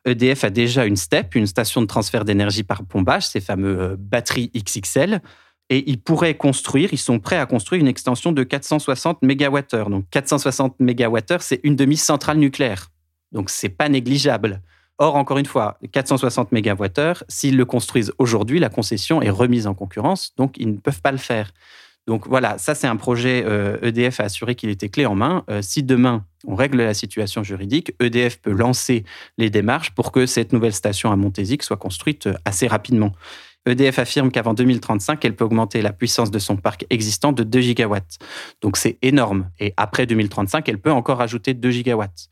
EDF 0.06 0.44
a 0.44 0.50
déjà 0.50 0.86
une 0.86 0.96
STEP, 0.96 1.36
une 1.36 1.48
station 1.48 1.82
de 1.82 1.88
transfert 1.88 2.26
d'énergie 2.26 2.63
par 2.63 2.84
pompage, 2.84 3.28
ces 3.28 3.42
fameux 3.42 3.80
euh, 3.80 3.96
batteries 3.98 4.52
XXL. 4.56 5.22
Et 5.70 5.89
ils 5.89 6.02
pourraient 6.02 6.36
construire, 6.36 6.89
ils 6.94 6.98
sont 6.98 7.20
prêts 7.20 7.38
à 7.38 7.46
construire 7.46 7.82
une 7.82 7.88
extension 7.88 8.32
de 8.32 8.44
460 8.44 9.22
MWh. 9.22 9.89
Donc 9.89 10.06
460 10.10 10.80
MWh, 10.80 11.38
c'est 11.39 11.60
une 11.63 11.76
demi-centrale 11.76 12.38
nucléaire. 12.38 12.89
Donc 13.32 13.50
c'est 13.50 13.70
pas 13.70 13.89
négligeable. 13.89 14.62
Or, 14.98 15.15
encore 15.15 15.38
une 15.38 15.46
fois, 15.46 15.78
460 15.92 16.52
MWh, 16.52 17.24
s'ils 17.30 17.56
le 17.56 17.65
construisent 17.65 18.12
aujourd'hui, 18.18 18.60
la 18.60 18.70
concession 18.70 19.22
est 19.22 19.30
remise 19.30 19.65
en 19.65 19.74
concurrence, 19.74 20.36
donc 20.36 20.56
ils 20.58 20.70
ne 20.70 20.78
peuvent 20.78 21.02
pas 21.02 21.13
le 21.13 21.18
faire. 21.18 21.52
Donc 22.10 22.28
voilà, 22.28 22.58
ça 22.58 22.74
c'est 22.74 22.88
un 22.88 22.95
projet 22.95 23.41
EDF 23.84 24.19
euh, 24.19 24.24
e 24.24 24.24
a 24.24 24.26
assuré 24.26 24.56
qu'il 24.56 24.72
était 24.72 24.89
clé 24.89 25.06
en 25.06 25.13
main. 25.13 25.43
Euh, 25.52 25.62
si 25.62 25.84
demain 25.84 26.26
on 26.48 26.56
règle 26.56 26.78
la 26.78 26.95
situation 26.95 27.43
juridique, 27.43 27.93
EDF 28.00 28.38
peut 28.41 28.52
lancer 28.52 29.04
les 29.38 29.52
démarches 29.52 29.91
pour 29.91 30.12
que 30.12 30.26
cette 30.26 30.52
nouvelle 30.52 30.74
station 30.74 31.12
à 31.12 31.15
Montésic 31.15 31.62
soit 31.62 31.78
construite 31.78 32.26
euh, 32.26 32.34
assez 32.45 32.65
rapidement. 32.65 33.12
EDF 33.67 34.00
affirme 34.00 34.32
qu'avant 34.32 34.56
2035, 34.56 35.24
elle 35.24 35.36
peut 35.36 35.45
augmenter 35.45 35.84
la 35.84 35.93
puissance 35.93 36.32
de 36.32 36.39
son 36.39 36.58
parc 36.58 36.88
existant 36.89 37.32
de 37.32 37.43
2 37.43 37.62
gigawatts. 37.62 38.17
Donc 38.62 38.78
c'est 38.78 38.98
énorme. 39.04 39.52
Et 39.60 39.76
après 39.78 40.08
2035, 40.08 40.67
elle 40.67 40.80
peut 40.80 40.91
encore 40.91 41.22
ajouter 41.22 41.54
2 41.54 41.69
gigawatts. 41.69 42.30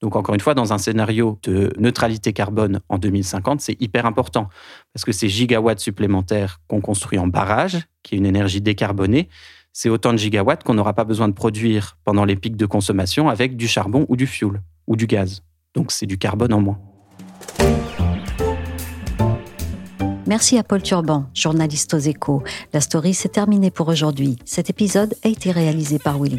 Donc 0.00 0.16
encore 0.16 0.34
une 0.34 0.40
fois, 0.40 0.54
dans 0.54 0.72
un 0.72 0.78
scénario 0.78 1.38
de 1.42 1.72
neutralité 1.78 2.32
carbone 2.32 2.80
en 2.88 2.98
2050, 2.98 3.60
c'est 3.60 3.80
hyper 3.80 4.06
important 4.06 4.48
parce 4.94 5.04
que 5.04 5.12
ces 5.12 5.28
gigawatts 5.28 5.80
supplémentaires 5.80 6.60
qu'on 6.68 6.80
construit 6.80 7.18
en 7.18 7.26
barrage, 7.26 7.86
qui 8.02 8.14
est 8.14 8.18
une 8.18 8.26
énergie 8.26 8.62
décarbonée, 8.62 9.28
c'est 9.72 9.90
autant 9.90 10.12
de 10.12 10.18
gigawatts 10.18 10.64
qu'on 10.64 10.74
n'aura 10.74 10.94
pas 10.94 11.04
besoin 11.04 11.28
de 11.28 11.34
produire 11.34 11.98
pendant 12.04 12.24
les 12.24 12.36
pics 12.36 12.56
de 12.56 12.66
consommation 12.66 13.28
avec 13.28 13.56
du 13.56 13.68
charbon 13.68 14.06
ou 14.08 14.16
du 14.16 14.26
fioul 14.26 14.62
ou 14.86 14.96
du 14.96 15.06
gaz. 15.06 15.42
Donc 15.74 15.92
c'est 15.92 16.06
du 16.06 16.18
carbone 16.18 16.52
en 16.52 16.60
moins. 16.60 16.78
Merci 20.26 20.58
à 20.58 20.62
Paul 20.62 20.80
Turban, 20.80 21.26
journaliste 21.34 21.92
aux 21.92 21.98
échos. 21.98 22.42
La 22.72 22.80
story 22.80 23.14
s'est 23.14 23.28
terminée 23.28 23.70
pour 23.70 23.88
aujourd'hui. 23.88 24.36
Cet 24.44 24.70
épisode 24.70 25.14
a 25.24 25.28
été 25.28 25.50
réalisé 25.50 25.98
par 25.98 26.20
Willy 26.20 26.38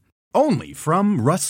Only 0.33 0.71
from 0.73 1.19
Rust 1.19 1.49